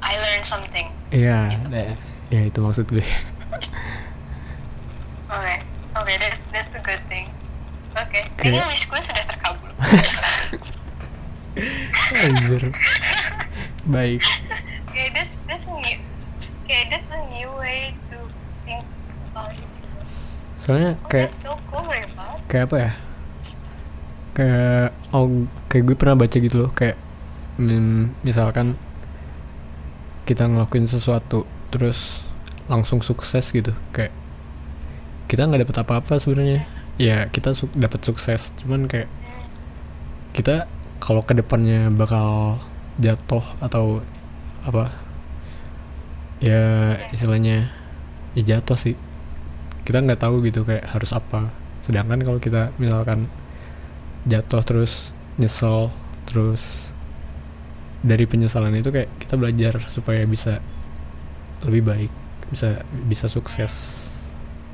I 0.00 0.12
learned 0.16 0.46
something. 0.46 0.88
Iya, 1.12 1.60
ya 2.32 2.40
itu 2.48 2.58
maksud 2.64 2.88
gue. 2.88 3.04
Oke, 5.28 5.54
oke, 5.92 6.12
that, 6.16 6.36
that's 6.52 6.72
a 6.72 6.80
good 6.80 7.00
thing. 7.08 7.28
Oke, 7.92 8.24
Oke. 8.24 8.48
ini 8.48 8.56
wish 8.72 8.88
gue 8.88 9.00
sudah 9.00 9.24
terkabul. 9.28 9.68
Anjir. 12.16 12.62
Baik. 13.84 14.20
okay, 14.88 15.06
that's 15.12 15.34
that's 15.44 15.66
a 15.68 15.74
new, 15.76 15.98
okay, 16.64 16.88
that's 16.88 17.08
a 17.12 17.20
new 17.28 17.48
way 17.60 17.92
to 18.08 18.16
think 18.64 18.84
about 19.28 19.52
it. 19.52 19.68
Soalnya 20.56 20.96
Oh, 20.96 21.08
kayak 21.12 21.30
that's 21.36 21.44
so 21.44 21.52
cool, 21.68 21.84
kayak 22.48 22.64
apa 22.72 22.76
ya? 22.80 22.90
Kayak 24.32 24.86
oh 25.12 25.44
kayak 25.68 25.84
gue 25.92 25.96
pernah 25.96 26.16
baca 26.16 26.36
gitu 26.40 26.56
loh 26.56 26.70
kayak 26.72 26.96
mm, 27.60 28.16
misalkan 28.24 28.80
kita 30.22 30.46
ngelakuin 30.46 30.86
sesuatu 30.86 31.44
terus 31.72 32.22
langsung 32.70 33.02
sukses 33.02 33.50
gitu. 33.50 33.74
Kayak 33.90 34.14
kita 35.26 35.48
nggak 35.48 35.66
dapet 35.66 35.76
apa-apa 35.82 36.14
sebenarnya. 36.20 36.68
Ya 37.00 37.26
kita 37.32 37.56
su 37.56 37.66
dapat 37.74 38.04
sukses. 38.04 38.54
Cuman 38.62 38.86
kayak 38.86 39.10
kita 40.36 40.70
kalau 41.02 41.24
ke 41.24 41.34
depannya 41.34 41.90
bakal 41.90 42.60
jatuh 43.00 43.42
atau 43.58 44.04
apa 44.62 44.94
ya 46.38 46.94
istilahnya 47.10 47.72
ya 48.38 48.42
jatuh 48.56 48.78
sih. 48.78 48.94
Kita 49.82 49.98
nggak 49.98 50.22
tahu 50.22 50.44
gitu 50.46 50.62
kayak 50.62 50.86
harus 50.86 51.10
apa. 51.10 51.50
Sedangkan 51.82 52.22
kalau 52.22 52.38
kita 52.38 52.70
misalkan 52.78 53.26
jatuh 54.28 54.62
terus 54.62 55.10
nyesel 55.34 55.90
terus 56.30 56.91
dari 58.02 58.24
penyesalan 58.26 58.74
itu 58.74 58.90
kayak 58.90 59.10
kita 59.22 59.34
belajar 59.38 59.78
supaya 59.86 60.26
bisa 60.26 60.58
lebih 61.62 61.82
baik 61.86 62.12
bisa 62.50 62.82
bisa 63.06 63.26
sukses 63.30 63.72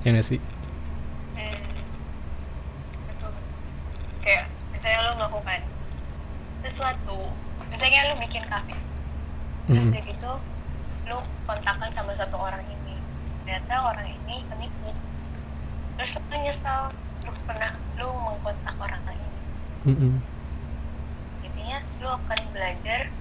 ya 0.03 0.13
nggak 0.13 0.27
sih 0.27 0.41
Hmm. 1.35 1.55
Betul. 3.07 3.33
Kayak 4.25 4.51
misalnya 4.75 4.99
lo 5.07 5.11
melakukan 5.15 5.61
sesuatu, 6.59 7.19
misalnya 7.71 8.11
lo 8.11 8.15
bikin 8.19 8.45
kafe, 8.45 8.75
terus 8.75 9.79
Mm-mm. 9.79 9.93
udah 9.95 10.03
gitu 10.03 10.33
lo 11.07 11.17
kontakkan 11.47 11.91
sama 11.95 12.13
satu 12.19 12.37
orang 12.37 12.65
ini, 12.67 12.95
ternyata 13.45 13.75
orang 13.81 14.07
ini 14.11 14.43
penipu, 14.51 14.91
terus 15.97 16.11
lo 16.19 16.37
nyesal 16.37 16.81
lo 17.23 17.31
pernah 17.47 17.73
lo 17.97 18.07
mengkontak 18.19 18.75
orang 18.77 19.03
ini, 19.07 19.29
Mm-mm. 19.87 20.13
Jadinya 21.69 21.85
lo 22.01 22.17
akan 22.17 22.41
belajar 22.57 23.13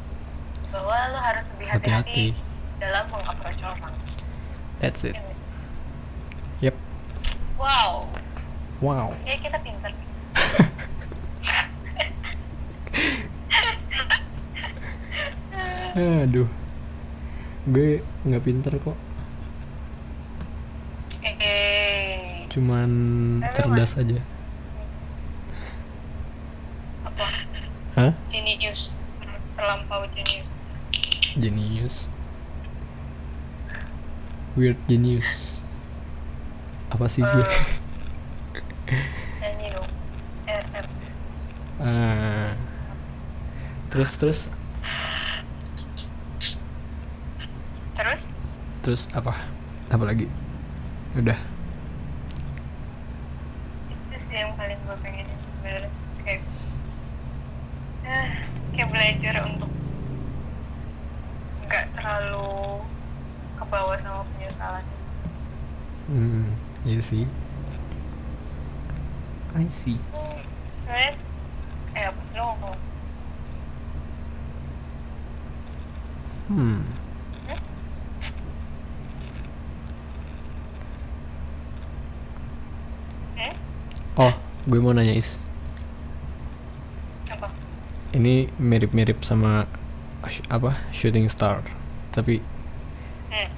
bahwa 0.72 0.96
lo 1.12 1.20
harus 1.20 1.44
lebih 1.52 1.68
hati-hati 1.68 2.32
dalam 2.80 3.04
mengapproach 3.12 3.60
orang. 3.60 3.92
that's 4.80 5.04
it. 5.04 5.20
Yep. 6.64 6.80
Wow, 7.60 8.08
wow. 8.80 9.12
Ya 9.28 9.36
kita 9.44 9.60
pinter. 9.60 9.92
aduh. 16.24 16.48
Gue 17.68 18.00
nggak 18.24 18.48
pinter 18.48 18.80
kok. 18.80 18.96
Cuman 22.48 22.88
cerdas 23.52 24.00
aja 24.00 24.24
apa? 27.18 27.34
Hah? 27.98 28.14
Genius, 28.30 28.94
terlampau 29.54 30.06
genius. 30.14 30.48
genius. 31.36 31.96
Weird 34.54 34.78
genius. 34.88 35.28
Apa 36.88 37.06
sih 37.06 37.22
gue 37.22 37.46
Eh, 38.88 39.04
nyanyi 39.40 39.68
dong. 39.70 39.90
RR. 40.48 40.86
ah. 41.80 42.50
Terus 43.88 44.12
terus? 44.16 44.40
Terus? 47.94 48.22
terus 48.80 49.02
apa? 49.12 49.36
Apa 49.90 50.04
lagi? 50.04 50.26
Udah. 51.14 51.36
Itu 53.90 54.16
sih 54.18 54.34
yang 54.34 54.56
paling 54.56 54.80
gue 54.80 54.98
pengen 55.02 55.28
sebenarnya 55.28 55.90
kayak 56.24 56.42
eh, 58.04 58.30
kayak 58.72 58.88
belajar 59.08 59.40
untuk 59.48 59.72
nggak 61.64 61.86
terlalu 61.96 62.84
ke 63.56 63.64
bawah 63.72 63.96
sama 64.04 64.28
penyesalan. 64.36 64.84
hmm 66.12 66.44
iya 66.84 67.00
sih 67.00 67.24
I 69.56 69.64
see 69.72 69.96
Hmm, 70.12 70.44
Sebenarnya 70.84 71.16
eh 71.96 72.12
lo 72.36 72.44
ngomong 72.52 72.76
hmm 76.52 76.80
hmm? 83.36 83.54
oh 84.20 84.34
gue 84.68 84.80
mau 84.84 84.92
nanya 84.92 85.16
is? 85.16 85.40
Ini 88.18 88.34
mirip-mirip 88.58 89.22
sama 89.22 89.70
apa 90.50 90.72
shooting 90.92 91.30
star 91.30 91.62
tapi 92.10 92.42
Hmm. 93.28 93.50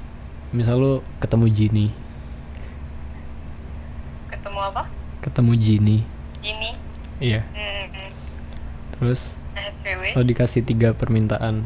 misal 0.52 0.76
lo 0.76 0.94
ketemu 1.18 1.46
Genie 1.48 1.92
Ketemu 4.28 4.60
apa? 4.60 4.84
ketemu 5.20 5.52
Genie 5.56 6.02
Ini. 6.42 6.72
iya 7.20 7.42
Hmm, 7.48 8.12
terus 8.94 9.40
SPW. 9.54 10.04
lo 10.14 10.22
dikasih 10.22 10.62
tiga 10.62 10.92
permintaan 10.92 11.64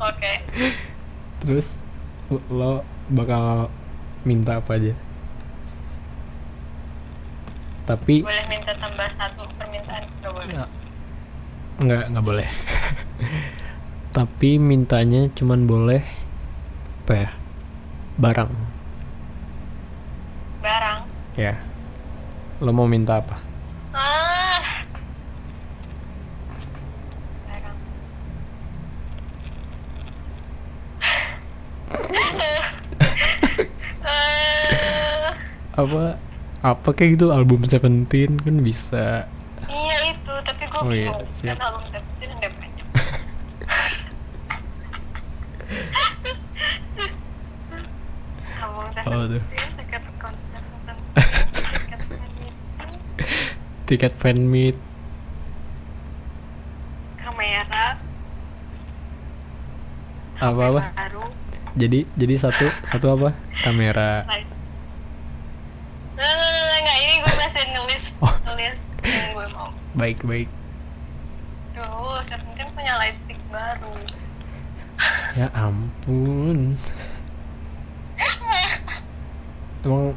Oke. 0.00 0.32
terus 1.40 1.76
lo- 2.26 2.46
lo 2.48 2.72
bakal 3.06 3.68
minta 4.22 4.56
apa 4.56 4.74
aja 4.74 4.92
tapi 7.90 8.22
Boleh 8.22 8.46
minta 8.46 8.70
tambah 8.78 9.10
satu 9.18 9.42
permintaan? 9.58 10.06
Gak 10.22 10.30
boleh. 10.30 10.54
Ya. 10.54 10.66
nggak 11.80 12.04
nggak 12.12 12.22
boleh 12.22 12.44
tapi 14.16 14.60
mintanya 14.60 15.32
cuman 15.32 15.64
boleh 15.64 16.04
apa 17.02 17.12
ya 17.16 17.30
barang 18.14 18.52
Barang. 20.60 21.08
ya 21.34 21.56
lo 22.60 22.70
mau 22.70 22.84
minta 22.84 23.18
apa 23.18 23.40
Ah. 23.90 24.84
Barang. 27.48 27.76
Eh, 34.04 35.32
apa 35.80 36.29
apa 36.60 36.88
kayak 36.90 37.16
gitu 37.16 37.30
album 37.30 37.62
Seventeen 37.64 38.36
kan 38.36 38.56
bisa 38.60 39.24
iya 39.64 39.96
itu, 40.10 40.32
tapi 40.42 40.62
gue 40.64 40.78
Oh 40.78 40.90
iya, 40.90 41.08
bingung. 41.08 41.22
siap. 41.32 41.56
Album 41.58 41.84
Seventeen 41.86 42.30
ada 42.32 42.48
banyak. 42.50 42.86
album 48.60 48.60
Oh. 48.60 48.84
Seventeen, 48.92 49.40
tiket 49.76 50.04
konser 50.16 50.62
tiket 53.88 54.12
fan 54.14 54.38
meet 54.44 54.76
kamera, 57.18 57.98
apa 60.38 60.62
apa 60.62 60.80
jadi 61.74 61.98
jadi 62.14 62.34
satu 62.36 62.66
satu 62.82 63.06
apa 63.10 63.28
kamera 63.60 64.24
Live. 64.26 64.50
Nggak, 66.14 66.28
nggak, 66.28 66.52
nggak, 66.52 66.78
nggak, 66.80 66.96
ini 67.00 67.14
gue 67.16 67.32
masih 67.34 67.64
nulis, 67.72 68.02
Oh. 68.20 68.34
nulis 68.44 68.76
yang 69.00 69.32
gue 69.32 69.46
mau. 69.50 69.68
Baik 69.92 70.22
baik 70.22 70.48
Duh, 71.74 72.20
Seventeen 72.26 72.68
punya 72.74 72.98
lightstick 72.98 73.38
baru. 73.48 73.94
ya 75.34 75.48
ampun 75.54 76.74
emang 78.20 80.12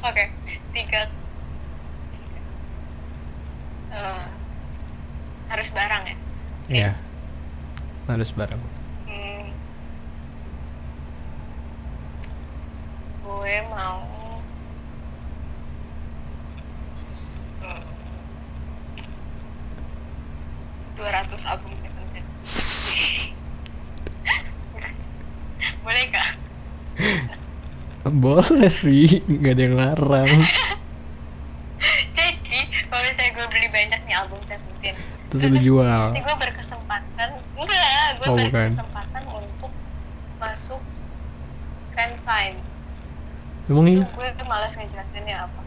Oke, 0.00 0.24
tiga. 0.72 1.04
Eh, 3.92 4.22
harus 5.46 5.68
barang 5.68 6.02
ya? 6.08 6.16
ya 6.70 6.90
harus 8.08 8.32
bareng 8.32 8.62
Hmm. 9.04 9.52
Gue 13.20 13.54
mau. 13.68 14.00
Hmm. 17.60 17.82
200 21.00 21.48
album 21.48 21.72
Seventeen. 21.74 22.20
Boleh 25.80 26.06
kah? 26.12 26.30
boleh 28.00 28.68
sih 28.68 29.20
nggak 29.22 29.52
ada 29.54 29.62
yang 29.62 29.76
larang 29.76 30.28
Jadi, 32.16 32.58
kalau 32.88 33.00
misalnya 33.04 33.30
gue 33.30 33.46
beli 33.48 33.68
banyak 33.68 34.00
nih 34.02 34.14
album 34.16 34.40
Seventeen, 34.42 34.96
terus 35.28 35.40
lu 35.46 35.56
jual 35.56 35.84
nanti 35.84 36.18
gue 36.18 36.34
berkesempatan, 36.34 37.28
enggak, 37.54 38.06
gue 38.16 38.26
Oh, 38.26 38.34
bukan. 38.34 38.50
berkesempatan 38.50 39.22
untuk 39.30 39.70
masuk 40.36 40.80
fansign. 41.92 42.54
emang 43.66 43.86
iya 43.86 44.04
gue 44.04 44.28
malas 44.44 44.72
ngejelasinnya 44.74 45.36
apa. 45.44 45.60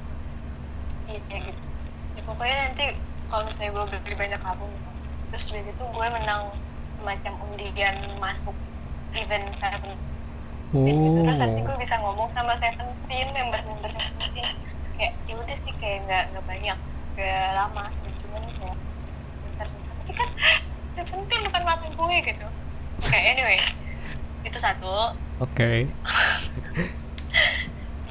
Iya 1.08 1.38
gitu. 1.40 1.62
Ya, 2.14 2.22
pokoknya 2.26 2.56
nanti 2.68 2.84
kalau 3.30 3.42
misalnya 3.46 3.72
gue 3.72 3.84
beli 4.04 4.16
banyak 4.18 4.42
album, 4.42 4.70
terus 5.34 5.50
dari 5.50 5.66
itu 5.66 5.82
gue 5.82 6.08
menang 6.14 6.54
semacam 7.02 7.34
undian 7.50 7.98
masuk 8.22 8.54
event 9.18 9.50
Seventeen. 9.58 9.98
oh 10.78 11.26
Terus 11.26 11.42
nanti 11.42 11.60
gue 11.66 11.78
bisa 11.82 11.98
ngomong 12.06 12.30
sama 12.38 12.54
Seventeen 12.62 13.34
member-member 13.34 13.90
Seventeen 13.90 14.54
kayak 14.94 15.18
ya 15.26 15.34
udah 15.34 15.58
sih 15.66 15.74
kayak 15.82 16.06
nggak 16.06 16.24
nggak 16.30 16.46
banyak, 16.46 16.78
nggak 17.18 17.50
lama, 17.58 17.90
cuma 17.90 18.14
cuman 18.22 18.44
kayak 18.46 18.78
bentar 19.42 19.68
tapi 19.74 20.14
kan 20.14 20.30
seventeen 21.02 21.42
bukan 21.50 21.64
mata 21.66 21.86
gue 21.90 22.18
gitu. 22.30 22.46
Oke 23.02 23.18
anyway 23.18 23.58
itu 24.46 24.58
satu. 24.62 25.18
Oke. 25.42 25.90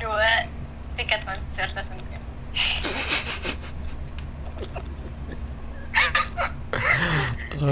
dua 0.03 0.51
tiket 0.99 1.23
konser 1.23 1.71
seventeen 1.71 2.23
Oke. 7.63 7.71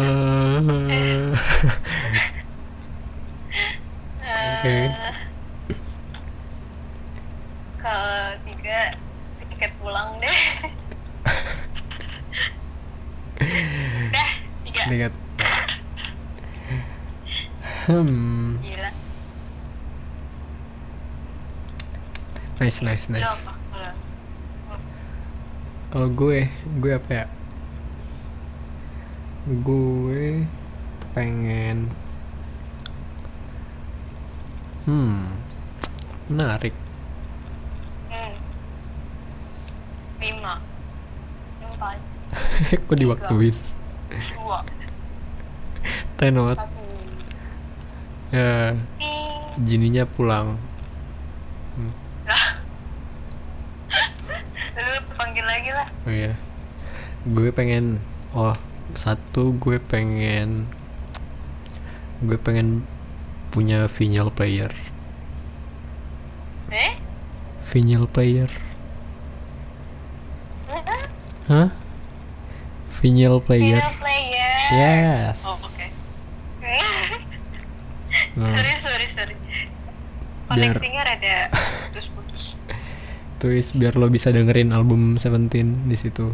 Kalau 7.83 8.39
tiga 8.47 8.95
tiket 9.43 9.75
pulang 9.83 10.23
deh 10.23 10.31
dah 14.15 14.31
tiga. 14.63 15.11
Hmm. 17.91 18.63
gila 18.63 18.91
Nice, 22.63 22.79
nice, 22.85 23.09
nice. 23.11 23.49
Kalau 25.91 26.07
gue, 26.13 26.47
gue 26.79 26.93
apa 26.95 27.11
ya? 27.11 27.27
Gue 29.51 30.47
pengen 31.11 31.91
Hmm. 34.87 35.27
Menarik. 36.31 36.73
hmm. 38.07 38.33
lima 40.23 40.55
empat 41.61 41.99
Kok 42.87 42.95
diwaktuin? 42.97 43.51
dua 44.39 44.63
Tenot. 46.15 46.59
Ya, 48.31 48.79
jininya 49.59 50.07
pulang. 50.07 50.55
lah 52.31 52.45
lu 54.79 54.95
panggil 55.19 55.43
lagi 55.43 55.71
lah 55.75 55.89
Oh 56.07 56.13
iya. 56.15 56.39
Gue 57.27 57.51
pengen 57.51 57.99
oh, 58.31 58.55
satu 58.93 59.53
gue 59.55 59.79
pengen 59.79 60.67
gue 62.21 62.37
pengen 62.37 62.85
punya 63.49 63.87
vinyl 63.87 64.29
player. 64.29 64.71
eh 66.69 66.95
Vinyl 67.63 68.07
player. 68.07 68.51
Hah? 71.47 71.69
Vinyl 72.97 73.41
player. 73.41 73.79
Vinyl 73.79 73.95
player 73.97 74.55
Yes. 74.71 75.43
oh 75.43 75.57
oke 75.57 75.87
Nah, 78.37 78.55
sorry 78.55 78.75
sorry 78.79 79.07
sorry 79.11 79.35
Biar- 80.49 80.79
koneksinya 80.79 81.03
rada 81.05 81.37
putus-putus 81.85 82.45
tulis 83.41 83.67
biar 83.73 83.95
lo 83.95 84.07
bisa 84.07 84.31
dengerin 84.31 84.71
album 84.71 85.15
Seventeen 85.17 85.87
di 85.87 85.97
situ. 85.97 86.31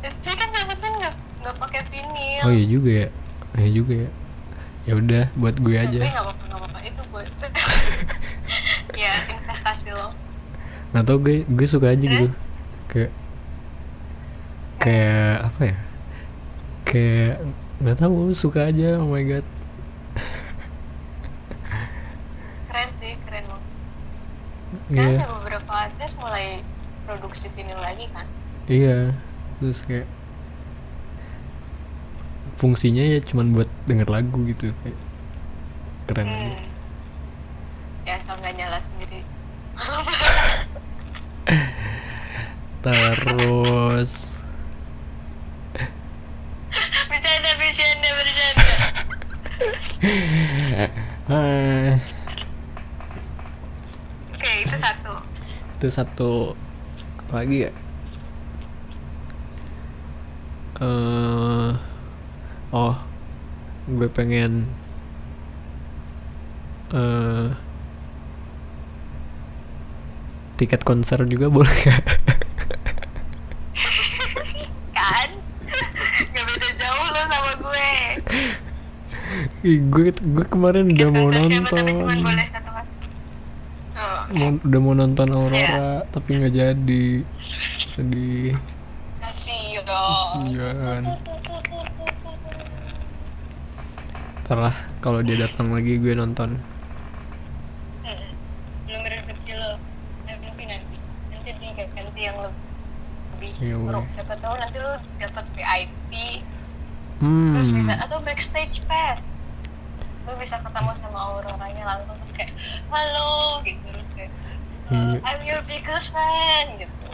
tapi 0.00 0.30
kan 0.30 0.48
sebutan 0.50 0.90
nggak 0.96 1.14
nggak 1.40 1.56
pakai 1.56 1.80
Oh 2.42 2.50
iya 2.50 2.64
juga 2.64 2.90
ya. 2.90 3.08
Iya 3.54 3.68
juga 3.72 3.94
ya. 3.94 4.10
Ya 4.88 4.92
udah 4.96 5.24
buat 5.36 5.56
gue 5.56 5.76
aja. 5.76 6.00
nggak 6.00 6.14
apa-apa 6.16 6.42
nggak 6.42 6.58
apa-apa 6.58 6.78
itu 6.82 7.02
buat 7.08 7.28
ya 9.02 9.12
investasi 9.28 9.88
lo 9.92 10.08
Nggak 10.90 11.04
tau 11.04 11.18
gue 11.18 11.36
gue 11.44 11.66
suka 11.68 11.86
aja 11.92 12.00
gitu. 12.02 12.28
Kayak 12.88 13.12
kayak 14.76 15.34
apa 15.46 15.60
ya? 15.62 15.76
Kayak 16.82 17.34
nggak 17.78 17.98
tahu 17.98 18.16
suka 18.32 18.60
aja. 18.66 18.98
Oh 18.98 19.08
my 19.08 19.22
god. 19.22 19.46
keren 22.66 22.88
sih 22.98 23.14
keren 23.26 23.44
banget 23.44 23.62
kan 24.70 24.94
Iya. 24.94 25.18
ada 25.18 25.34
beberapa 25.34 25.72
artis 25.74 26.12
mulai 26.14 26.62
produksi 27.02 27.50
vinyl 27.52 27.82
lagi 27.82 28.06
kan 28.14 28.26
Iya. 28.66 29.18
Terus 29.58 29.82
kayak 29.82 30.06
fungsinya 32.60 33.00
ya 33.00 33.24
cuman 33.24 33.56
buat 33.56 33.72
denger 33.88 34.12
lagu 34.12 34.44
gitu 34.44 34.68
kayak 34.84 35.00
keren 36.04 36.28
aja. 36.28 36.36
hmm. 36.36 36.60
ya 38.04 38.20
asal 38.20 38.36
nggak 38.36 38.52
nyala 38.52 38.76
sendiri 38.84 39.24
Terus 42.80 44.40
bercanda 47.08 47.50
bercanda 47.56 48.08
bercanda 48.16 48.72
oke 54.36 54.50
itu 54.64 54.76
satu 54.76 55.14
itu 55.76 55.86
satu 55.88 56.32
apa 57.24 57.32
lagi 57.40 57.56
ya? 57.68 57.72
eh 60.80 61.89
oh, 62.70 62.94
gue 63.86 64.08
pengen 64.08 64.66
eh 66.90 67.48
tiket 70.54 70.84
konser 70.84 71.24
juga 71.24 71.48
boleh 71.48 71.72
gak? 71.72 72.04
kan? 74.98 75.28
Nggak 76.30 76.44
beda 76.44 76.68
jauh 76.76 77.06
lo 77.08 77.22
sama 77.24 77.52
gue. 77.56 77.90
Gue 79.88 80.12
gue 80.12 80.46
kemarin 80.52 80.92
udah 80.92 81.08
mau 81.08 81.32
nonton. 81.32 81.84
boleh 82.20 82.46
satu 82.52 82.70
oh, 83.96 84.20
Mau- 84.36 84.60
udah 84.60 84.80
mau 84.84 84.94
nonton 84.94 85.28
Aurora 85.32 85.56
Iya. 85.56 86.12
tapi 86.12 86.28
nggak 86.36 86.52
jadi. 86.52 87.06
Sedih. 87.88 88.52
Kasih 89.16 89.80
Ntar 94.50 94.66
lah 94.66 94.74
kalau 94.98 95.22
dia 95.22 95.38
datang 95.38 95.70
lagi 95.70 95.94
gue 96.02 96.10
nonton. 96.10 96.58
Hmm, 98.02 98.28
belum 98.82 99.02
rezeki 99.06 99.52
lo 99.54 99.78
nanti. 100.26 100.50
Nanti 100.50 100.62
nanti 101.30 101.50
diganti 101.54 102.18
yang 102.18 102.34
lebih 102.42 103.54
buruk. 103.62 104.02
boleh. 104.02 104.10
siapa 104.18 104.34
tahu 104.42 104.54
nanti 104.58 104.76
lo 104.82 104.98
dapat 105.22 105.44
VIP 105.54 106.12
terus 107.22 107.70
bisa 107.78 107.94
hmm 107.94 108.04
atau 108.10 108.18
backstage 108.26 108.82
pass. 108.90 109.22
Lo 110.26 110.34
bisa 110.34 110.58
ketemu 110.58 110.98
sama 110.98 111.18
auroranya 111.30 111.84
langsung 111.86 112.18
terus 112.18 112.32
kayak 112.34 112.50
halo 112.90 113.62
gitu 113.62 113.86
terus 113.86 114.08
kayak 114.18 114.34
"Uh, 114.90 115.14
Iya. 115.14 115.30
I'm 115.30 115.40
your 115.46 115.62
biggest 115.62 116.10
fan 116.10 116.74
gitu. 116.74 117.06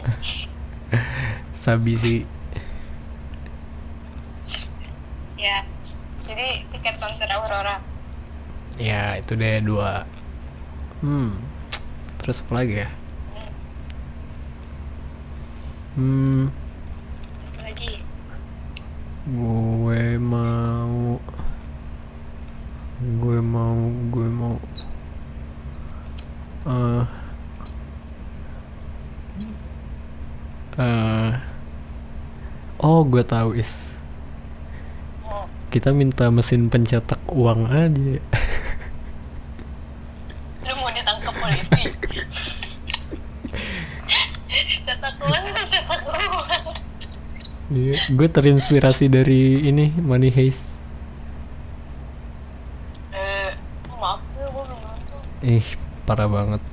Sabi 1.53 1.93
sih. 1.93 2.19
Ya 5.37 5.76
jadi 6.27 6.67
tiket 6.75 6.95
konser 6.99 7.31
aurora. 7.31 7.79
Ya 8.77 9.15
itu 9.15 9.33
deh 9.33 9.63
dua. 9.63 10.03
Hmm 11.01 11.57
terus 12.27 12.43
apa 12.43 12.59
lagi 12.59 12.83
ya? 12.83 12.89
Hmm. 15.95 16.51
Lagi? 17.63 18.03
Gue 19.31 20.19
mau 20.19 21.15
gue 22.99 23.39
mau 23.39 23.79
gue 24.11 24.27
mau 24.27 24.59
eh 26.67 27.05
eh 30.83 31.31
oh 32.83 33.07
gue 33.07 33.23
tahu 33.23 33.55
is 33.55 33.86
kita 35.67 35.91
minta 35.91 36.27
mesin 36.29 36.67
pencetak 36.67 37.19
uang 37.27 37.67
aja 37.67 38.17
lu 40.63 40.73
mau 40.73 40.89
ditangkap 40.89 41.33
polisi 41.33 41.83
cetak 44.83 45.15
uang 45.17 45.43
cetak 45.67 46.01
uang 46.05 46.65
Iya, 47.67 47.99
gue 48.07 48.27
terinspirasi 48.31 49.11
dari 49.11 49.59
ini 49.61 49.91
Money 49.93 50.31
Heist. 50.31 50.71
eh 53.11 53.51
maaf 53.91 54.23
gue 54.31 54.47
gue 54.47 54.63
belum 54.63 54.79
nonton 54.79 55.19
Ih, 55.43 55.67
parah 56.01 56.31
banget. 56.31 56.63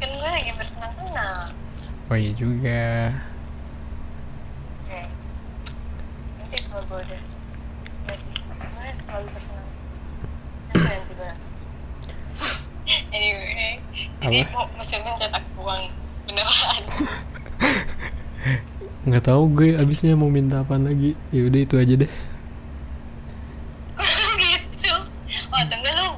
kan 0.00 0.08
gue 0.08 0.30
lagi 0.30 0.52
bersenang-senang 0.56 1.52
Oh 2.08 2.16
iya 2.16 2.32
juga. 2.32 3.12
oke 4.82 5.00
nanti 6.40 6.56
kalau 6.64 6.82
gue 6.82 6.98
udah 6.98 7.20
udah 8.00 8.16
sih 8.16 8.34
gue 8.40 8.88
selalu 9.10 9.26
anyway 13.14 13.78
Jadi 14.22 14.40
mesinnya 14.78 15.12
cetak 15.18 15.44
uang? 15.58 15.82
Beneran. 16.30 16.82
nggak 19.08 19.24
tahu 19.24 19.42
gue 19.50 19.74
abisnya 19.80 20.14
mau 20.14 20.30
minta 20.30 20.62
apa 20.62 20.78
lagi. 20.78 21.16
Ya 21.34 21.42
udah 21.48 21.60
itu 21.60 21.74
aja 21.80 21.94
deh. 22.06 22.12
Gitu. 24.40 24.94
Oh 25.50 25.62
tunggu 25.66 25.90
lu. 25.90 26.08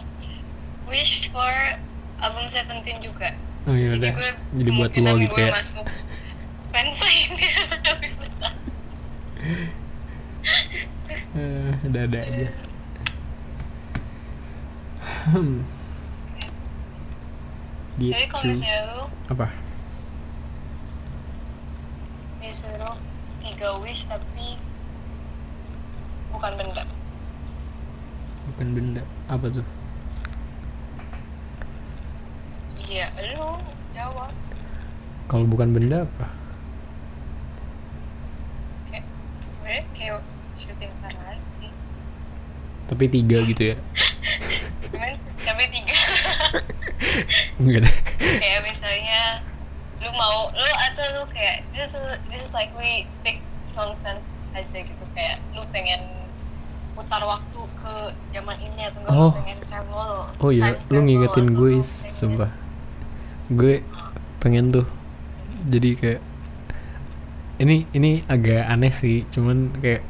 Wish 0.90 1.30
for 1.32 1.54
album 2.20 2.44
Seventeen 2.50 3.00
juga. 3.00 3.32
oh 3.70 3.78
ya 3.78 3.94
udah. 3.94 4.10
gue 4.18 4.30
jadi 4.58 4.70
buat 4.74 4.90
lo 4.98 5.14
gitu 5.22 5.38
ya. 5.38 5.54
masuk 5.54 5.86
fansign. 6.74 7.30
Dia 7.38 7.62
lebih 7.94 8.10
besar. 8.18 8.52
Eh, 11.32 11.70
ada-ada 11.86 12.20
aja 12.26 12.48
hmm. 15.32 15.58
Tapi 17.92 18.24
kalau 18.26 18.42
gitu 18.42 18.56
misalnya 18.56 18.78
lu 18.88 19.02
apa 19.28 19.46
disuruh 22.42 22.96
tiga 23.40 23.68
wish 23.78 24.02
tapi 24.04 24.58
bukan 26.30 26.52
benda. 26.58 26.82
bukan 28.50 28.68
benda 28.74 29.02
apa 29.26 29.46
tuh 29.48 29.66
Iya, 32.82 33.08
lu 33.32 33.56
jawab. 33.94 34.28
kalau 35.24 35.46
bukan 35.46 35.72
benda 35.72 36.04
apa 36.04 36.28
Kayak 39.62 39.84
kayak 39.96 40.20
shooting 40.58 40.92
star 40.98 41.14
aja 41.14 41.40
sih. 41.56 41.70
tapi 42.84 43.04
tiga 43.08 43.38
gitu 43.46 43.62
ya 43.72 43.76
Cuman 44.84 45.14
tapi 45.40 45.64
tiga. 45.70 45.96
Enggak 47.64 47.82
deh. 47.82 47.96
Kayak 48.36 48.60
misalnya 48.64 49.20
lu 49.98 50.10
mau 50.12 50.50
lu 50.50 50.66
atau 50.82 51.04
lu 51.14 51.22
kayak 51.28 51.62
this 51.70 51.90
is 51.90 52.06
this 52.26 52.40
is 52.40 52.50
like 52.50 52.70
we 52.74 53.04
pick 53.20 53.38
songs 53.70 53.98
kan 54.00 54.18
aja 54.52 54.78
gitu. 54.78 55.04
Kayak 55.12 55.38
lu 55.52 55.62
pengen 55.68 56.02
putar 56.92 57.22
waktu 57.22 57.56
ke 57.78 57.94
zaman 58.30 58.56
ini 58.58 58.80
atau 58.84 58.98
enggak 59.00 59.14
Oh. 59.14 59.24
lu 59.24 59.38
pengen 59.38 59.58
travel 59.62 60.10
oh 60.36 60.50
iya 60.50 60.76
lu 60.86 61.00
ngingetin 61.00 61.48
gue 61.52 61.80
sumpah. 62.10 62.50
gue 63.48 63.80
pengen 64.38 64.68
tuh. 64.70 64.86
Jadi 65.64 65.90
kayak 65.94 66.20
ini 67.58 67.86
ini 67.92 68.20
agak 68.26 68.66
aneh 68.66 68.90
sih 68.90 69.22
cuman 69.24 69.70
kayak 69.78 70.02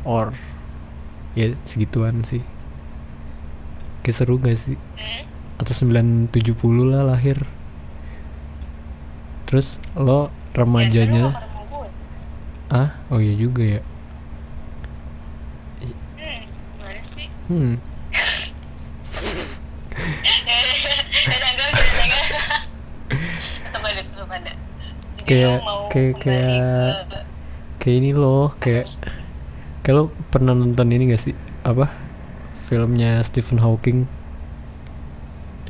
or 0.03 0.35
ya 1.39 1.55
segituan 1.63 2.27
sih. 2.27 2.43
Kayak 4.03 4.17
seru 4.17 4.41
gak 4.41 4.57
sih? 4.59 4.77
Hmm? 4.77 5.31
atau 5.61 5.77
970 5.77 6.89
lah 6.89 7.05
lahir. 7.05 7.45
Terus 9.45 9.77
lo 9.93 10.33
remajanya 10.53 11.31
gue? 11.31 11.39
ah 12.71 12.91
oh 13.09 13.19
iya 13.19 13.35
juga 13.35 13.79
ya. 13.79 13.81
Hmm 17.47 17.75
hmm. 17.75 17.77
Ya 25.27 25.37
ya 25.37 25.55
Kayak- 25.55 25.63
kayak- 25.91 26.17
kayak- 26.19 27.07
kayak 27.79 27.97
ini 27.97 28.11
loh 28.13 28.51
kayak 28.59 28.91
kayak 29.81 29.95
lo 29.95 30.05
pernah 30.29 30.53
nonton 30.53 30.91
ini 30.91 31.15
gak 31.15 31.23
sih? 31.23 31.35
Apa? 31.63 31.87
Filmnya 32.67 33.23
Stephen 33.23 33.59
Hawking. 33.59 34.07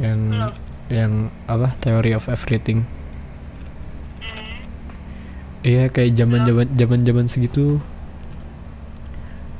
Yang 0.00 0.20
Belum. 0.32 0.52
yang 0.88 1.12
apa? 1.44 1.76
Theory 1.78 2.12
of 2.12 2.24
Everything. 2.26 2.88
Iya 5.62 5.86
kayak 5.86 6.14
zaman 6.14 6.42
zaman 6.42 6.66
zaman 6.72 7.00
zaman 7.02 7.26
segitu. 7.26 7.78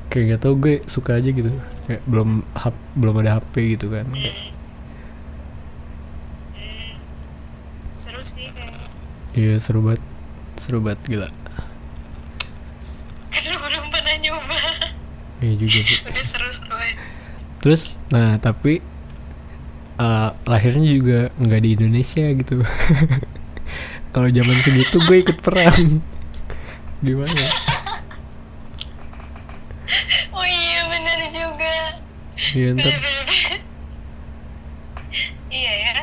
Kayak 0.08 0.36
gak 0.36 0.40
tau 0.42 0.54
gue 0.54 0.82
suka 0.84 1.16
aja 1.16 1.30
gitu. 1.30 1.54
Kayak 1.86 2.02
belum 2.04 2.42
hap, 2.52 2.74
belum 2.94 3.20
ada 3.20 3.38
HP 3.38 3.78
gitu 3.78 3.86
kan. 3.88 4.06
Kayak, 4.10 4.36
Hmm. 6.50 6.90
seru 8.02 8.20
sih 8.26 8.50
kayaknya 8.50 8.86
iya 9.32 9.54
seru 9.56 9.80
banget. 9.80 10.02
Seru 10.56 10.78
banget 10.80 11.00
gila. 11.06 11.28
Lu 13.46 13.56
belum 13.56 13.84
pernah 13.88 14.14
nyoba. 14.18 14.58
Iya 15.40 15.54
juga 15.56 15.78
sih. 15.80 15.98
Udah 16.08 16.24
seru-seru 16.26 16.76
aja 16.76 16.94
terus 17.60 17.92
nah 18.08 18.40
tapi 18.40 18.80
eh, 19.96 20.30
lahirnya 20.48 20.90
juga 20.90 21.18
nggak 21.36 21.60
di 21.60 21.70
Indonesia 21.76 22.24
gitu 22.32 22.64
kalau 24.10 24.28
zaman 24.28 24.56
segitu 24.58 24.96
gue 25.00 25.16
ikut 25.20 25.38
perang. 25.38 25.70
Gimana 27.04 27.46
oh 30.30 30.44
iya 30.44 30.80
benar 30.86 31.18
juga. 31.28 31.74
Iya 32.50 32.68
ntar. 32.74 32.92
iya 35.48 35.72
ya. 35.74 35.94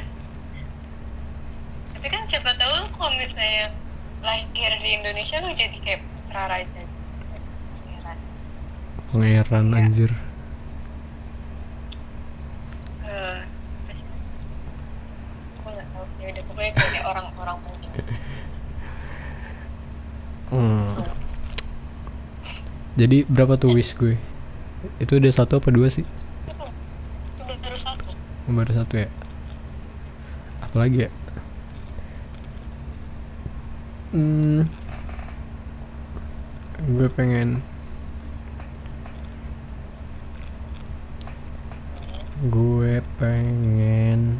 Tapi 1.93 2.07
kan 2.07 2.21
siapa 2.23 2.51
tahu 2.53 2.75
kalau 2.93 3.13
misalnya 3.13 3.71
lahir 4.19 4.47
di 4.77 4.89
Indonesia 4.93 5.37
lu 5.39 5.51
jadi 5.51 5.77
kayak 5.77 6.01
putra 6.01 6.43
raja. 6.47 6.81
Pangeran. 7.77 8.17
pangeran 9.09 9.65
Iya. 9.65 9.77
anjir 9.79 10.11
Eh, 13.07 13.39
aku 15.55 15.67
nggak 15.69 15.87
tahu 15.87 16.05
sih 16.13 16.25
udah 16.27 16.43
pokoknya 16.43 16.71
kayak 16.75 17.05
orang-orang 17.05 17.57
penting 17.61 17.91
Hmm. 20.47 21.03
Jadi 22.97 23.29
berapa 23.29 23.53
tuh 23.61 23.77
wish 23.77 23.93
gue? 23.93 24.17
Itu 24.97 25.21
udah 25.21 25.29
satu 25.29 25.61
apa 25.61 25.69
dua 25.69 25.85
sih? 25.93 26.01
Baru 27.37 27.77
satu 27.77 28.09
baru 28.49 28.71
satu 28.73 28.93
ya? 28.97 29.09
Apalagi 30.65 31.05
ya? 31.05 31.09
Hmm, 34.17 34.65
gue 36.89 37.07
pengen 37.13 37.61
gue 42.49 43.01
pengen 43.17 44.37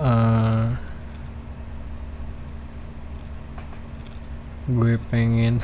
eh 0.00 0.68
gue 4.64 4.96
pengen 5.12 5.60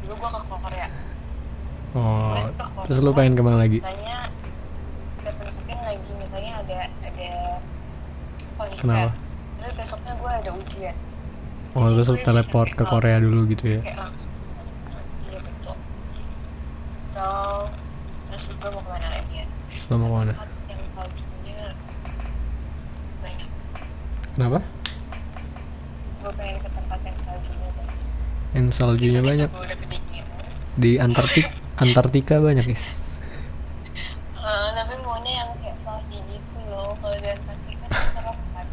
Gue 0.05 0.17
ke 0.38 0.57
Korea. 0.61 0.88
terus 2.86 2.99
lu 3.01 3.11
pengen 3.11 3.34
ke 3.34 3.41
mana 3.41 3.57
lagi 3.57 3.82
misalnya 3.82 4.30
lagi 5.82 6.11
misalnya 6.13 6.51
ada 6.61 6.80
ada 7.01 7.32
konser 8.53 8.80
Kenapa? 8.80 9.09
terus 9.57 9.74
besoknya 9.76 10.13
gue 10.13 10.32
ada 10.32 10.51
ujian 10.53 10.95
oh 11.76 11.88
lu 11.88 12.03
teleport 12.19 12.72
ke 12.76 12.84
Korea 12.84 13.17
dulu 13.19 13.47
gitu 13.51 13.80
ya. 13.80 13.82
Kayak 13.82 13.99
langsung 14.07 14.32
iya 15.28 15.39
betul 15.39 15.76
so 17.15 17.26
terus 18.32 18.43
gue 18.47 18.69
mau 18.72 18.82
ke 18.84 18.89
mana 18.91 19.07
lagi 19.11 19.34
ya? 19.36 19.45
Ke 19.72 19.95
mana? 19.95 20.34
Yang 20.67 20.82
saljunya 20.95 21.59
banyak. 23.22 23.49
Kenapa? 24.36 24.59
Gue 26.22 26.32
pengen 26.38 26.57
ke 26.59 26.69
tempat 26.72 26.99
yang 27.03 27.17
saljunya 27.24 27.69
banyak. 27.76 27.97
Yang 28.51 28.67
saljunya 28.76 29.22
banyak. 29.24 29.49
di 30.72 30.95
Antartik 30.95 31.51
Antartika 31.76 32.39
banyak 32.39 32.63
guys 32.63 33.11
Eh, 34.41 34.67
tapi 34.74 34.93
maunya 35.05 35.45
yang 35.45 35.51
kayak 35.61 35.78
salju 35.86 36.17
gitu 36.26 36.57
loh 36.74 36.97
kalau 36.97 37.13
di 37.13 37.30
Antartika 37.30 37.86
kan 37.86 38.01
serem 38.09 38.38
kan 38.55 38.65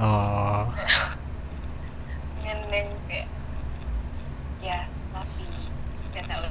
oh 0.00 0.64
yang 2.40 2.60
yang 2.72 2.88
kayak 3.04 3.28
ya 4.64 4.78
tapi 5.12 5.44
nggak 6.08 6.24
tahu 6.24 6.44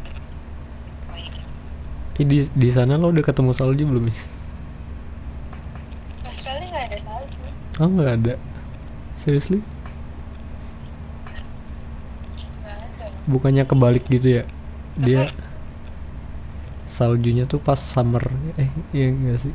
pokoknya 1.09 1.29
gitu 1.33 2.12
Ih, 2.23 2.27
di 2.31 2.39
di 2.55 2.69
sana 2.71 2.95
lo 2.95 3.11
udah 3.11 3.19
ketemu 3.19 3.51
salju 3.51 3.83
belum 3.83 4.07
Is? 4.07 4.23
Australia 6.23 6.71
nggak 6.71 6.85
ada 6.87 6.97
salju. 7.03 7.35
Oh 7.83 7.89
nggak 7.91 8.11
ada. 8.23 8.33
Seriously? 9.19 9.59
Nggak 12.63 12.79
ada. 12.79 13.05
Bukannya 13.27 13.67
kebalik 13.67 14.07
gitu 14.07 14.39
ya? 14.39 14.43
Dia 14.95 15.35
saljunya 16.87 17.43
tuh 17.43 17.59
pas 17.59 17.75
summer. 17.75 18.23
Eh 18.55 18.71
iya 18.95 19.11
enggak 19.11 19.43
sih? 19.43 19.53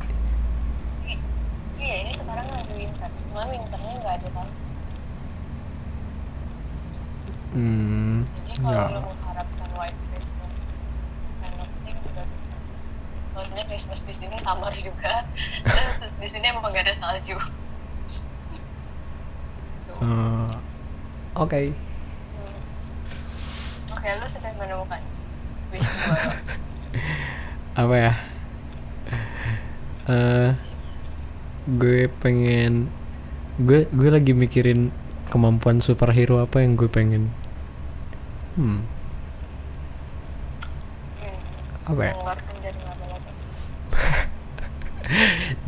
Iya 1.81 1.95
ini 2.05 2.13
sekarang 2.21 2.45
lagi 2.53 2.71
winter. 2.77 3.09
Cuma 3.09 3.49
winternya 3.49 3.93
nggak 3.97 4.13
ada 4.13 4.27
salju. 4.29 4.57
Hmm 7.49 8.29
jadi 8.45 8.61
kalau 8.61 8.77
ya 8.77 8.93
lo 8.93 9.01
mengharapkan 9.09 9.69
white 9.73 9.99
Christmas 10.13 10.51
kind 11.41 11.57
of 11.57 11.69
thing 11.81 11.97
juga 12.05 12.21
bisa 12.29 12.55
maksudnya 13.33 13.63
Christmas 13.65 13.99
di 14.03 14.13
sini 14.19 14.35
summer 14.43 14.73
juga 14.75 15.13
terus 15.63 15.95
di 16.19 16.27
sini 16.27 16.45
emang 16.51 16.67
nggak 16.67 16.83
ada 16.85 16.95
salju. 17.09 17.37
Eh, 19.99 20.49
oke. 21.33 21.61
Hmm. 21.73 23.97
oke 23.97 24.09
lo 24.13 24.25
sudah 24.29 24.51
menemukan. 24.61 25.01
Apa 27.81 27.95
ya? 27.97 28.13
Eh 30.05 30.53
gue 31.69 32.09
pengen 32.21 32.93
gue 33.57 33.89
gue 33.89 34.09
lagi 34.09 34.33
mikirin 34.37 34.93
kemampuan 35.29 35.81
superhero 35.81 36.45
apa 36.45 36.61
yang 36.61 36.77
gue 36.77 36.89
pengen. 36.89 37.33
Hmm. 38.53 38.85
Hmm. 41.17 41.37
apa 41.89 42.01
ya 42.05 42.13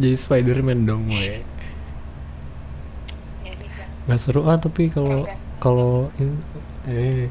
jadi 0.01 0.17
Spiderman 0.17 0.79
dong 0.89 1.03
gue 1.09 1.45
jadi 3.45 3.65
kan 3.75 3.87
nggak 4.07 4.19
seru 4.21 4.41
ah 4.49 4.57
tapi 4.57 4.89
kalau 4.89 5.23
Oke. 5.25 5.35
kalau 5.61 5.91
eh 6.89 7.29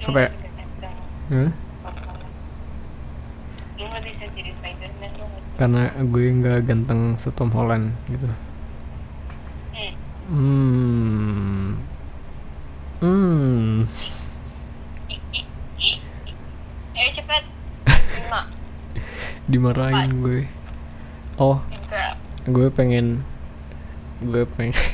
Apa 0.00 0.18
ya? 0.26 0.30
Bisa. 0.32 0.88
karena 5.60 5.92
gue 5.92 6.24
nggak 6.40 6.58
ganteng 6.64 7.00
se 7.20 7.28
Tom 7.36 7.52
Holland 7.52 7.92
gitu 8.08 8.28
Hmm. 9.70 9.92
hmm 10.30 11.68
hmm 13.00 13.84
Ayo 16.92 17.08
cepet. 17.16 17.42
Lima, 18.12 18.40
dimarahin 19.50 20.22
gue 20.22 20.40
oh 21.36 21.58
tiga. 21.66 22.14
gue 22.46 22.68
pengen 22.70 23.26
gue 24.22 24.46
pengen 24.46 24.78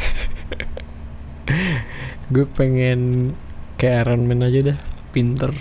gue 2.35 2.47
pengen 2.49 3.01
kayak 3.77 4.09
Iron 4.09 4.25
Man 4.25 4.43
aja 4.43 4.73
dah 4.73 4.79
pinter 5.13 5.53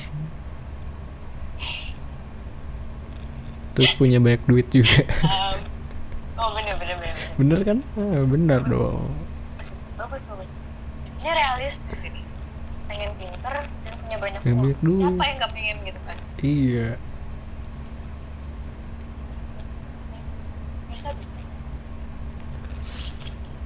terus 3.75 3.91
punya 3.93 4.17
banyak 4.17 4.41
duit 4.47 4.67
juga 4.71 5.03
Um, 5.19 5.59
oh 6.39 6.49
bener 6.55 6.75
bener 6.79 6.95
bener. 6.95 7.15
bener. 7.35 7.59
kan 7.61 7.77
ah, 7.99 8.23
bener 8.23 8.61
dong 8.63 9.11
Bagus 9.95 10.21
bagus. 10.27 10.49
Ini 11.17 11.31
realistis 11.33 11.99
ini. 12.03 12.21
Pengen 12.85 13.09
pinter 13.17 13.55
dan 13.65 13.93
punya 13.97 14.17
banyak 14.21 14.41
duit. 14.45 14.77
Siapa 15.01 15.23
yang 15.25 15.37
nggak 15.39 15.51
pengen 15.55 15.75
gitu 15.81 15.99
kan? 16.05 16.17
iya 16.39 16.87
Bisa 20.87 21.09
bisa. 21.11 21.39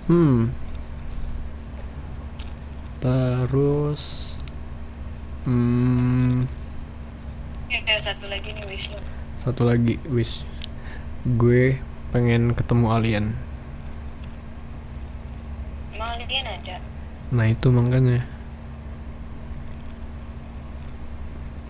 Hmm. 0.10 0.50
Terus 3.00 4.34
hmm. 5.46 6.50
Ya, 7.70 7.98
satu 8.02 8.26
lagi 8.28 8.50
nih 8.52 8.66
wish 8.68 8.90
satu 9.40 9.64
lagi 9.64 9.96
wish 10.12 10.44
gue 11.24 11.80
pengen 12.12 12.52
ketemu 12.52 12.86
alien. 12.92 13.26
Emang 15.96 16.20
alien 16.20 16.46
ada? 16.50 16.76
nah 17.30 17.46
itu 17.46 17.70
makanya. 17.70 18.26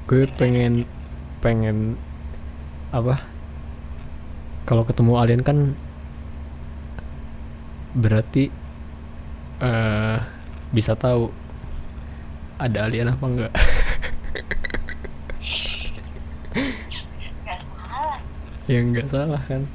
Gue 0.10 0.26
pengen 0.40 0.88
pengen 1.44 2.00
apa? 2.90 3.22
Kalau 4.66 4.82
ketemu 4.88 5.14
alien 5.20 5.42
kan 5.46 5.78
berarti 7.94 8.54
eh 9.60 10.18
bisa 10.70 10.94
tahu 10.94 11.34
ada 12.62 12.86
alien 12.86 13.10
apa 13.10 13.26
enggak 13.26 13.52
ya 18.70 18.80
enggak 18.86 19.08
salah 19.10 19.42
kan 19.50 19.66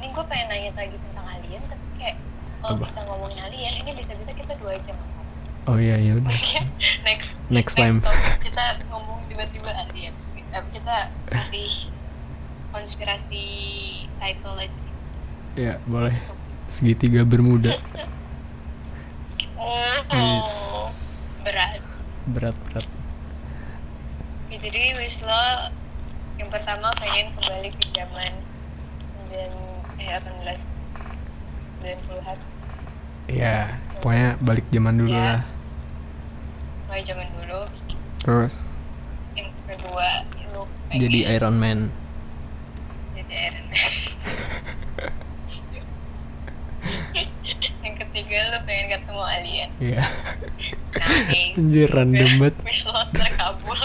Ini 0.00 0.16
gue 0.16 0.24
pengen 0.24 0.46
nanya 0.48 0.72
lagi 0.72 0.96
tentang 0.96 1.26
alien, 1.28 1.62
tapi 1.68 1.84
kayak 2.00 2.16
kalau 2.64 2.80
kita 2.80 3.00
ngomongin 3.04 3.38
alien, 3.44 3.72
ini 3.84 3.90
bisa-bisa 3.92 4.32
kita 4.32 4.52
dua 4.56 4.74
jam. 4.80 4.96
oh 5.68 5.76
iya 5.76 6.00
ya 6.00 6.16
udah 6.16 6.32
next 7.04 7.28
Next 7.52 7.74
time. 7.76 8.00
kita 8.40 8.80
ngomong 8.88 9.20
tiba-tiba 9.28 9.68
alien. 9.68 10.16
Kita 10.72 11.12
kasih 11.28 11.92
konspirasi 12.70 13.44
title 14.16 14.56
aja. 14.58 14.80
ya 15.54 15.74
boleh 15.84 16.14
segitiga 16.66 17.22
bermuda 17.22 17.74
Oh, 19.56 20.00
Yes. 20.08 20.48
berat. 21.40 21.82
berat 22.26 22.56
berat 22.66 22.86
Ya, 24.48 24.56
jadi 24.58 24.96
wish 24.96 25.20
lo 25.20 25.70
yang 26.34 26.48
pertama 26.48 26.90
pengen 26.96 27.30
kembali 27.34 27.70
ke 27.70 27.86
zaman 27.92 28.32
dan 29.28 29.50
eh 29.96 30.10
18 30.10 30.58
90-an 31.80 32.38
ya 33.28 33.70
pokoknya 33.96 34.34
balik 34.40 34.66
zaman 34.68 34.94
dulu 34.96 35.12
Ya. 35.12 35.22
lah 35.38 35.42
mulai 36.86 37.02
zaman 37.04 37.28
dulu 37.30 37.60
terus 38.18 38.54
yang 39.32 39.50
kedua 39.64 40.26
lo 40.50 40.66
pengen 40.88 40.98
jadi 41.00 41.18
Iron 41.36 41.56
Man 41.56 41.78
yang 47.80 47.94
ketiga 47.96 48.36
lo 48.50 48.58
pengen 48.64 48.86
ketemu 48.92 49.22
alien 49.22 49.68
Iya. 49.78 50.02
nice 50.92 51.56
Anjir 51.56 51.88
random 51.88 52.30
banget. 52.38 52.54
wish 52.62 52.84
lo 52.84 52.92
terkabul 53.12 53.78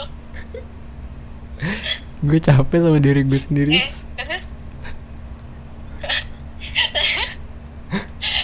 Gue 2.22 2.40
capek 2.40 2.78
sama 2.82 2.98
diri 3.00 3.22
gue 3.22 3.38
sendiri. 3.38 3.76
eh 3.76 3.86
terus 4.16 4.44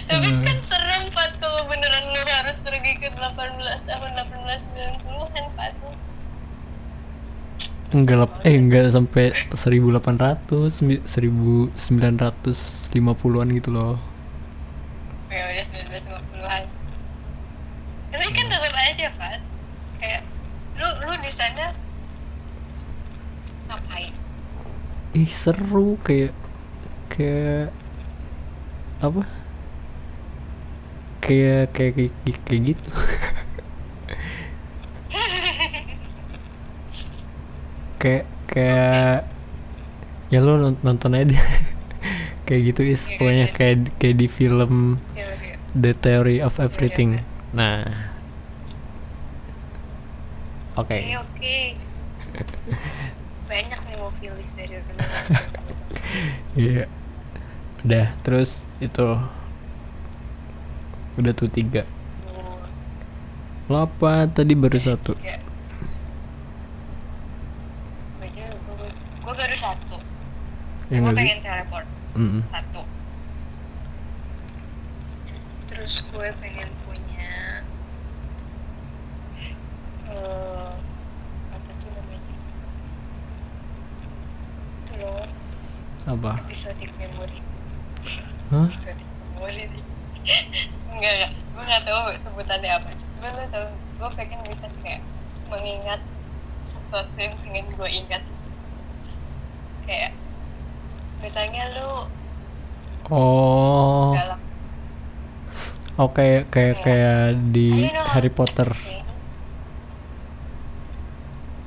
tapi 0.04 0.28
kan 0.38 0.58
serem 0.62 1.04
Pat 1.10 1.32
kalau 1.38 1.66
beneran 1.66 2.04
lu 2.06 2.22
harus 2.22 2.58
pergi 2.60 2.92
ke 2.96 3.08
18 3.10 3.82
tahun 3.82 4.12
18 4.12 5.02
90-an 5.02 5.46
Pat 5.56 5.74
Enggak 7.92 8.40
eh 8.48 8.56
enggak 8.56 8.88
sampai 8.96 9.36
1800 9.52 10.72
sembi- 10.72 11.04
1950-an 11.06 13.48
gitu 13.52 13.70
loh. 13.76 14.00
50-an 15.28 16.64
tapi 18.12 18.28
kan 18.36 18.46
tetap 18.52 18.76
aja 18.76 19.08
kan 19.16 19.40
kayak 20.04 20.22
lu 20.76 20.88
lu 21.08 21.16
di 21.24 21.32
sana 21.32 21.72
ngapain? 23.72 24.12
Ih 25.16 25.32
seru 25.32 25.96
kayak 26.04 26.36
kayak 27.08 27.72
apa? 29.00 29.24
Kayak 31.24 31.72
kayak 31.72 31.92
kayak, 31.96 32.12
kayak 32.44 32.62
gitu 32.76 32.90
kayak 38.02 38.26
kayak 38.48 39.30
ya 40.28 40.40
lo 40.40 40.58
non- 40.58 40.82
nonton 40.82 41.14
aja 41.14 41.30
deh. 41.30 41.44
kayak 42.46 42.62
gitu 42.68 42.82
is 42.84 43.04
Iya, 43.06 43.16
pokoknya 43.16 43.46
iya. 43.46 43.54
kayak 43.54 43.76
kayak 43.96 44.16
di 44.18 44.28
film 44.28 44.74
ya, 45.14 45.30
ya. 45.30 45.56
The 45.72 45.92
Theory 45.94 46.38
of 46.40 46.58
Everything 46.58 47.22
nah 47.52 47.84
oke 50.74 50.92
oke 50.92 51.16
oke 51.16 51.56
banyak 53.52 53.80
nih 53.82 53.96
movie 53.96 54.32
list 54.32 54.54
dari 54.56 54.76
Iya. 56.54 56.84
Udah, 57.82 58.08
terus 58.22 58.62
itu 58.78 59.08
udah 61.14 61.32
tuh 61.32 61.48
tiga. 61.48 61.88
Lo 63.66 63.82
apa 63.82 64.28
tadi 64.28 64.52
baru 64.54 64.76
satu? 64.76 65.16
ya 65.18 65.40
gue 68.20 68.90
gue 69.24 69.34
baru 69.34 69.56
satu 69.56 69.96
Ya 70.92 71.00
gue 71.00 71.14
pengen 71.16 71.40
teleport. 71.40 71.88
Mm-mm. 72.20 72.44
satu. 72.52 72.84
Terus 75.72 75.94
gue 76.04 76.28
pengen 76.44 76.68
punya 76.84 77.64
eh 80.12 80.72
apa 81.56 81.70
tuh 81.80 81.90
namanya? 81.96 82.36
Itu 84.84 84.94
loh. 85.00 85.28
Apa? 86.12 86.32
episodic 86.44 86.92
memory 86.98 87.40
Hah? 88.52 88.68
episodic 88.68 89.08
memory 89.32 89.70
enggak 90.92 91.12
enggak. 91.16 91.32
Gue 91.56 91.64
nggak 91.64 91.84
tahu 91.88 92.00
sebutannya 92.20 92.72
apa. 92.76 92.90
Cuma 93.00 93.28
lo 93.32 93.44
tau 93.48 93.66
gue 93.72 94.10
pengen 94.20 94.40
bisa 94.44 94.68
kayak 94.84 95.02
mengingat 95.48 96.04
sesuatu 96.84 97.16
yang 97.16 97.32
pengen 97.48 97.66
gue 97.80 97.90
ingat. 97.90 98.24
Kayak 99.88 100.12
misalnya 101.22 101.64
lu 101.72 101.92
Oh, 103.08 104.16
dalam 104.16 104.40
oh 105.98 106.10
kayak 106.10 106.48
kayak 106.48 106.76
kayak 106.80 107.22
di 107.50 107.86
Harry 108.08 108.30
Potter. 108.30 108.72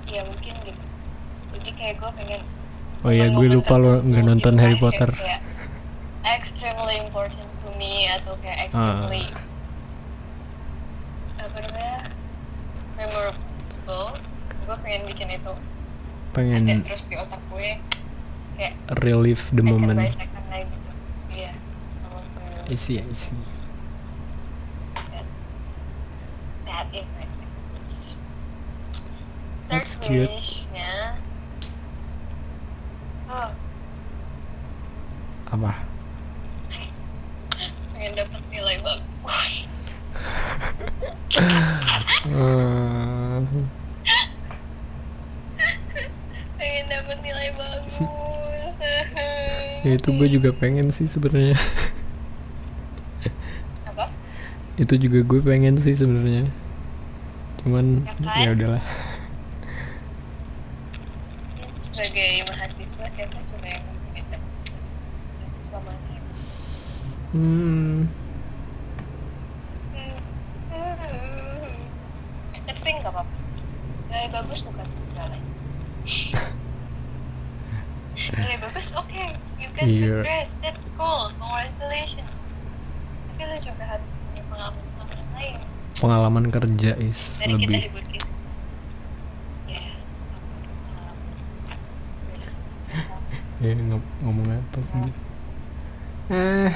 ya 0.07 0.23
mungkin 0.23 0.55
gitu. 0.63 0.83
Jadi 1.53 1.71
kayak 1.75 1.95
gue 1.99 2.11
pengen 2.15 2.41
Oh 3.05 3.13
iya, 3.13 3.29
gue 3.29 3.47
lupa 3.47 3.77
lo 3.77 4.01
nggak 4.01 4.25
nonton 4.25 4.57
Harry 4.57 4.75
Potter. 4.75 5.13
kayak 5.13 5.45
extremely 6.25 6.97
important 6.97 7.45
to 7.61 7.69
me 7.77 8.09
atau 8.09 8.33
kayak 8.41 8.73
Ah. 8.73 9.05
extremely 9.05 9.29
apa 11.37 11.57
namanya 11.61 11.97
memorable. 12.97 14.09
Gue 14.65 14.77
pengen 14.81 15.03
bikin 15.05 15.29
itu. 15.31 15.53
Ada 15.53 16.33
Pengen 16.33 16.81
terus 16.81 17.05
di 17.05 17.15
otak 17.15 17.39
gue 17.47 17.79
kayak 18.55 18.75
relive 19.01 19.43
the 19.51 19.63
moment. 19.63 19.99
second 19.99 20.31
like 20.49 20.69
gitu 20.69 20.91
iya 21.31 21.53
I 22.65 22.75
see, 22.75 22.97
I 22.97 23.13
see. 23.13 23.37
that, 24.95 25.27
that 26.65 26.87
is 26.93 27.05
my 27.15 27.27
third 27.29 27.45
That's 29.69 29.97
cute. 29.99 30.31
wishnya 30.31 31.19
oh 33.29 33.51
Apa? 35.51 35.73
pengen 37.93 38.13
dapat 38.17 38.43
nilai 38.49 38.77
bagus 38.81 39.13
Eh, 42.25 43.39
pengen 46.57 46.85
dapat 46.89 47.19
nilai 47.21 47.49
bagus 47.53 47.97
ya 49.85 49.93
itu 49.95 50.09
gue 50.11 50.29
juga 50.31 50.51
pengen 50.53 50.89
sih 50.89 51.05
sebenarnya. 51.05 51.57
apa 53.85 54.09
itu 54.75 54.95
juga 54.99 55.19
gue 55.23 55.41
pengen 55.41 55.77
sih 55.77 55.93
sebenarnya. 55.93 56.49
Cuman 57.61 58.03
Ya 58.19 58.27
kan? 58.27 58.43
ya 58.43 58.51
udahlah. 58.53 58.85
sebagai 61.87 62.43
mahasiswa 62.45 63.07
siapa 63.09 63.39
coba 63.47 63.67
yang 63.69 63.85
pengen 64.11 64.41
selama 65.63 65.93
ini. 65.95 66.19
Hmm. 67.31 67.99
tapi 72.65 72.89
nggak 72.95 73.11
apa-apa 73.11 73.35
nilai 74.09 74.29
bagus 74.31 74.61
bukan 74.61 74.87
segalanya 74.87 75.49
nilai 78.35 78.57
bagus 78.59 78.87
oke 78.95 79.25
you 79.57 79.69
get 79.73 79.85
Iya. 79.85 80.21
the 80.21 80.23
grade 80.23 80.53
that's 80.61 80.85
cool 80.95 81.29
congratulations 81.35 82.31
tapi 83.31 83.43
lo 83.43 83.57
juga 83.59 83.85
harus 83.87 84.09
punya 84.11 84.43
pengalaman 84.47 84.85
lain 85.35 85.57
Pengalaman 86.35 86.51
kerja 86.51 86.99
is 86.99 87.39
dari 87.47 87.55
lebih. 87.55 87.95
kita 87.95 88.27
ya. 89.71 89.87
Ya 93.63 93.71
ng- 93.79 94.03
ngomong 94.19 94.51
apa 94.51 94.83
sih? 94.83 94.99
Eh, 96.35 96.75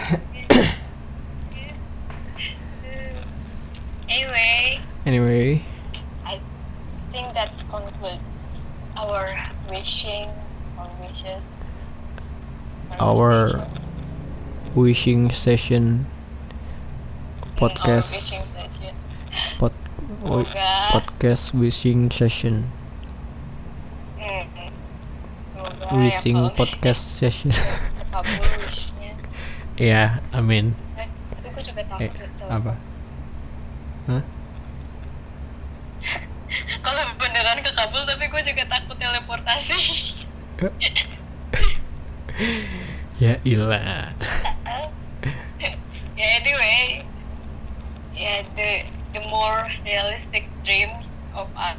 anyway. 4.07 4.79
Anyway, 5.03 5.67
I 6.23 6.39
think 7.11 7.35
that's 7.35 7.67
conclude 7.67 8.23
our 8.95 9.43
wishing 9.67 10.31
or 10.79 10.87
wishes. 11.03 11.43
Our 13.03 13.67
wishing 14.79 15.35
session 15.35 16.07
podcast 17.59 18.38
Semoga, 20.29 20.93
podcast 20.93 21.57
wishing 21.57 22.13
session. 22.13 22.69
Hmm. 24.21 24.45
Semoga 25.57 25.85
wishing. 25.97 26.37
kalau 26.37 26.53
podcast 26.53 27.01
session. 27.17 27.49
Ya 29.81 30.21
amin. 30.37 30.77
Eh, 31.97 32.05
eh 32.05 32.13
apa? 32.45 32.77
Hah? 34.13 34.21
Kalau 36.85 37.03
beneran 37.17 37.65
kekabul 37.65 38.05
tapi 38.05 38.29
gue 38.29 38.43
juga 38.53 38.69
takut 38.69 39.01
teleportasi. 39.01 39.81
ya 43.25 43.41
ilah. 43.49 44.13
Ya 46.19 46.43
anyway, 46.43 47.07
ya 48.11 48.43
the 48.59 48.88
the 49.19 49.29
more 49.29 49.67
realistic 49.85 50.47
dreams 50.65 51.05
of 51.35 51.49
us, 51.57 51.77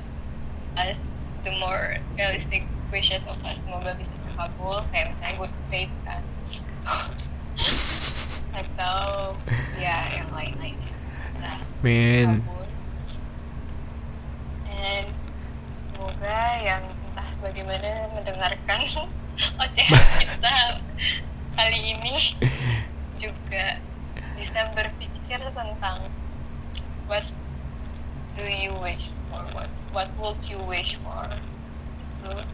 the 1.43 1.51
more 1.51 1.97
realistic 2.17 2.67
wishes 2.91 3.23
of 3.27 3.39
us. 3.47 3.55
Semoga 3.63 3.95
bisa 3.95 4.11
terkabul. 4.27 4.83
Kayak 4.91 5.15
misalnya 5.15 5.35
good 5.39 5.53
grades 5.71 5.97
kan. 6.03 6.21
Atau 8.59 8.99
ya 9.79 10.19
yang 10.19 10.29
lain-lainnya. 10.35 10.93
Nah 11.39 11.57
men 11.79 12.43
kabul 12.43 12.67
and 14.67 15.07
semoga 15.95 16.39
yang 16.59 16.83
entah 16.83 17.29
bagaimana 17.39 18.11
mendengarkan 18.15 18.81
ocehan 19.63 20.03
kita 20.23 20.55
kali 21.55 21.79
ini 21.95 22.35
juga 23.19 23.79
bisa 24.39 24.71
berpikir 24.71 25.39
tentang 25.51 25.99
what 27.09 27.25
do 28.37 28.45
you 28.45 28.69
wish 28.77 29.09
for? 29.33 29.41
What 29.57 29.69
what 29.91 30.09
would 30.21 30.37
you 30.45 30.61
wish 30.69 30.93
for? 31.01 31.25
Terus 32.21 32.45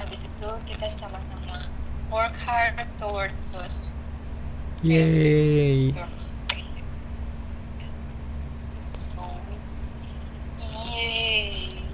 habis 0.00 0.20
itu 0.24 0.48
kita 0.64 0.88
sama-sama 0.96 1.68
work 2.08 2.32
hard 2.40 2.80
towards 2.96 3.36
those 3.52 3.84
yay. 4.80 5.92
so 9.12 9.28
yay. 10.56 11.84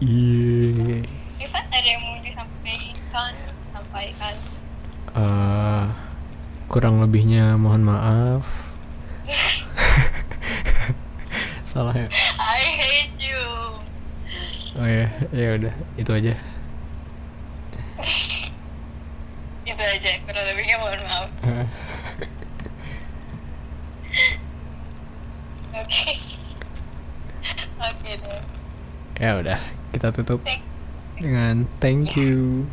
Yay. 0.00 1.04
Ada 1.52 1.84
yang 1.84 2.00
mau 2.00 2.16
disampaikan 2.24 3.32
sampaikan? 3.68 4.34
Eh, 5.12 5.84
kurang 6.72 7.04
lebihnya 7.04 7.60
mohon 7.60 7.84
maaf 7.84 8.65
salahnya 11.76 12.08
I 12.40 12.62
hate 12.72 13.12
you. 13.20 13.36
Oh 14.76 14.88
ya 14.88 15.12
ya 15.28 15.60
udah 15.60 15.74
itu 16.00 16.08
aja. 16.08 16.32
Itu 19.66 19.76
aja 19.76 20.10
kurang 20.24 20.44
lebihnya 20.48 20.76
mohon 20.80 21.00
maaf. 21.04 21.28
Oke. 25.76 26.16
Oke 27.76 28.10
deh. 28.16 28.40
Ya 29.20 29.36
udah 29.36 29.60
kita 29.92 30.08
tutup 30.12 30.40
Thank- 30.44 30.64
dengan 31.20 31.64
thank 31.80 32.16
you 32.16 32.64